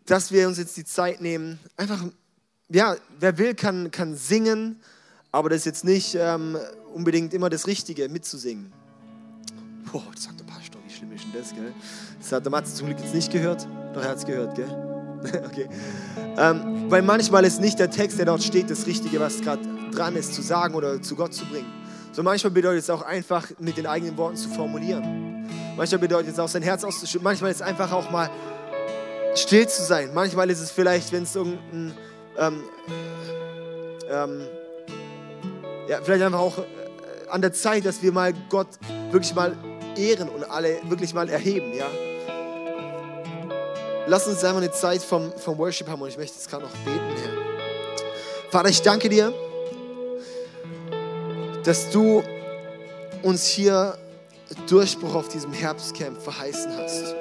Dass 0.05 0.31
wir 0.31 0.47
uns 0.47 0.57
jetzt 0.57 0.77
die 0.77 0.85
Zeit 0.85 1.21
nehmen, 1.21 1.59
einfach, 1.75 2.03
ja, 2.69 2.95
wer 3.19 3.37
will, 3.37 3.55
kann, 3.55 3.91
kann 3.91 4.15
singen, 4.15 4.81
aber 5.31 5.49
das 5.49 5.59
ist 5.59 5.65
jetzt 5.65 5.85
nicht 5.85 6.15
ähm, 6.15 6.57
unbedingt 6.93 7.33
immer 7.33 7.49
das 7.49 7.67
Richtige, 7.67 8.07
mitzusingen. 8.09 8.71
Boah, 9.91 10.03
das 10.13 10.23
sagt 10.23 10.39
der 10.39 10.45
Pastor, 10.45 10.81
wie 10.85 10.93
schlimm 10.93 11.11
ist 11.13 11.23
denn 11.25 11.33
das, 11.33 11.53
gell? 11.53 11.73
Das 12.19 12.31
hat 12.31 12.45
der 12.45 12.51
Matze 12.51 12.73
zum 12.73 12.87
Glück 12.87 12.99
jetzt 12.99 13.13
nicht 13.13 13.31
gehört, 13.31 13.67
doch 13.93 14.01
er 14.01 14.09
hat 14.09 14.17
es 14.17 14.25
gehört, 14.25 14.55
gell? 14.55 14.69
okay. 15.45 15.67
Ähm, 16.37 16.89
weil 16.89 17.01
manchmal 17.01 17.45
ist 17.45 17.59
nicht 17.59 17.79
der 17.79 17.89
Text, 17.89 18.17
der 18.17 18.25
dort 18.25 18.43
steht, 18.43 18.69
das 18.69 18.85
Richtige, 18.85 19.19
was 19.19 19.41
gerade 19.41 19.61
dran 19.91 20.15
ist, 20.15 20.33
zu 20.33 20.41
sagen 20.41 20.75
oder 20.75 21.01
zu 21.01 21.15
Gott 21.15 21.33
zu 21.33 21.45
bringen. 21.45 21.76
So 22.17 22.23
manchmal 22.23 22.49
bedeutet 22.49 22.81
es 22.81 22.89
auch 22.89 23.03
einfach, 23.03 23.47
mit 23.59 23.77
den 23.77 23.85
eigenen 23.85 24.17
Worten 24.17 24.37
zu 24.37 24.49
formulieren. 24.49 25.47
Manchmal 25.77 25.99
bedeutet 25.99 26.33
es 26.33 26.39
auch, 26.39 26.47
sein 26.47 26.63
Herz 26.63 26.83
auszuschütten. 26.83 27.23
Manchmal 27.23 27.51
ist 27.51 27.57
es 27.57 27.61
einfach 27.61 27.91
auch 27.91 28.09
mal 28.09 28.27
still 29.35 29.67
zu 29.67 29.83
sein. 29.83 30.09
Manchmal 30.15 30.49
ist 30.49 30.59
es 30.59 30.71
vielleicht, 30.71 31.11
wenn 31.11 31.21
es 31.21 31.35
irgendein, 31.35 31.93
ähm, 32.39 32.63
ähm, 34.09 34.47
ja, 35.87 35.99
vielleicht 36.01 36.23
einfach 36.23 36.39
auch 36.39 36.57
äh, 36.57 36.63
an 37.29 37.43
der 37.43 37.53
Zeit, 37.53 37.85
dass 37.85 38.01
wir 38.01 38.11
mal 38.11 38.33
Gott 38.49 38.69
wirklich 39.11 39.35
mal 39.35 39.55
ehren 39.95 40.27
und 40.27 40.43
alle 40.49 40.79
wirklich 40.89 41.13
mal 41.13 41.29
erheben, 41.29 41.71
ja. 41.77 41.85
Lass 44.07 44.25
uns 44.25 44.43
einfach 44.43 44.57
eine 44.57 44.71
Zeit 44.71 45.03
vom, 45.03 45.31
vom 45.37 45.55
Worship 45.59 45.87
haben 45.87 46.01
und 46.01 46.09
ich 46.09 46.17
möchte 46.17 46.35
jetzt 46.35 46.49
gerade 46.49 46.63
noch 46.63 46.71
beten, 46.77 46.99
Herr. 47.21 48.49
Vater, 48.49 48.69
ich 48.69 48.81
danke 48.81 49.07
dir 49.07 49.31
dass 51.67 51.89
du 51.89 52.23
uns 53.23 53.45
hier 53.45 53.97
Durchbruch 54.69 55.15
auf 55.15 55.27
diesem 55.27 55.51
Herbstcamp 55.51 56.21
verheißen 56.21 56.71
hast. 56.77 57.13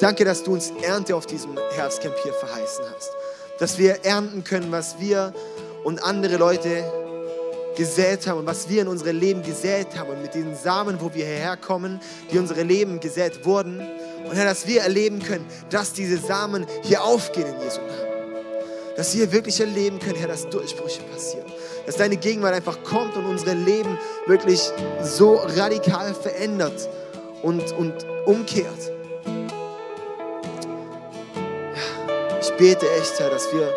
Danke, 0.00 0.24
dass 0.24 0.42
du 0.42 0.54
uns 0.54 0.72
Ernte 0.80 1.14
auf 1.14 1.26
diesem 1.26 1.54
Herbstcamp 1.74 2.14
hier 2.22 2.32
verheißen 2.32 2.82
hast. 2.96 3.10
Dass 3.58 3.76
wir 3.76 4.02
ernten 4.06 4.42
können, 4.42 4.72
was 4.72 4.98
wir 5.00 5.34
und 5.84 6.02
andere 6.02 6.38
Leute 6.38 6.82
gesät 7.76 8.26
haben 8.26 8.38
und 8.38 8.46
was 8.46 8.70
wir 8.70 8.80
in 8.80 8.88
unsere 8.88 9.12
Leben 9.12 9.42
gesät 9.42 9.88
haben 9.98 10.08
und 10.08 10.22
mit 10.22 10.32
diesen 10.32 10.56
Samen, 10.56 10.98
wo 11.02 11.12
wir 11.12 11.26
hierher 11.26 11.58
kommen, 11.58 12.00
die 12.32 12.38
unsere 12.38 12.62
Leben 12.62 13.00
gesät 13.00 13.44
wurden. 13.44 13.80
Und 14.24 14.34
Herr, 14.34 14.46
dass 14.46 14.66
wir 14.66 14.80
erleben 14.80 15.22
können, 15.22 15.44
dass 15.68 15.92
diese 15.92 16.16
Samen 16.16 16.64
hier 16.84 17.04
aufgehen 17.04 17.46
in 17.46 17.60
Jesu 17.60 17.80
Namen. 17.80 18.46
Dass 18.96 19.14
wir 19.14 19.30
wirklich 19.30 19.60
erleben 19.60 19.98
können, 19.98 20.16
Herr, 20.16 20.28
dass 20.28 20.48
Durchbrüche 20.48 21.02
passieren 21.02 21.52
dass 21.86 21.96
deine 21.96 22.16
Gegenwart 22.16 22.54
einfach 22.54 22.82
kommt 22.84 23.16
und 23.16 23.26
unsere 23.26 23.54
Leben 23.54 23.98
wirklich 24.26 24.70
so 25.02 25.36
radikal 25.56 26.14
verändert 26.14 26.88
und, 27.42 27.72
und 27.72 27.94
umkehrt. 28.26 28.92
Ich 32.40 32.52
bete 32.54 32.86
echt, 32.98 33.18
Herr, 33.18 33.30
dass 33.30 33.52
wir 33.52 33.72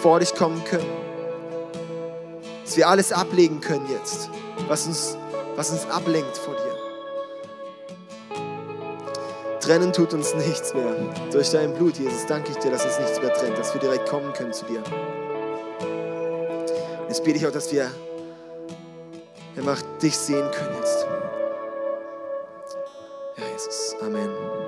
vor 0.00 0.20
dich 0.20 0.34
kommen 0.34 0.62
können. 0.64 0.90
Dass 2.64 2.76
wir 2.76 2.88
alles 2.88 3.12
ablegen 3.12 3.60
können 3.60 3.86
jetzt, 3.90 4.30
was 4.68 4.86
uns, 4.86 5.16
was 5.56 5.70
uns 5.70 5.86
ablenkt 5.90 6.36
vor 6.36 6.54
dir. 6.54 6.72
Trennen 9.60 9.92
tut 9.92 10.12
uns 10.12 10.34
nichts 10.34 10.74
mehr. 10.74 10.94
Durch 11.30 11.50
dein 11.50 11.72
Blut, 11.74 11.96
Jesus, 11.96 12.26
danke 12.26 12.50
ich 12.50 12.58
dir, 12.58 12.72
dass 12.72 12.84
uns 12.84 12.98
nichts 12.98 13.20
mehr 13.20 13.32
trennt, 13.32 13.56
dass 13.58 13.72
wir 13.72 13.80
direkt 13.80 14.08
kommen 14.08 14.32
können 14.32 14.52
zu 14.52 14.64
dir. 14.64 14.82
Jetzt 17.12 17.24
bete 17.24 17.36
ich 17.36 17.46
auch, 17.46 17.52
dass 17.52 17.70
wir 17.70 17.90
einfach 19.54 19.82
dich 20.02 20.16
sehen 20.16 20.50
können 20.50 20.76
jetzt. 20.78 21.06
Ja, 23.36 23.44
Jesus. 23.52 23.94
Amen. 24.00 24.61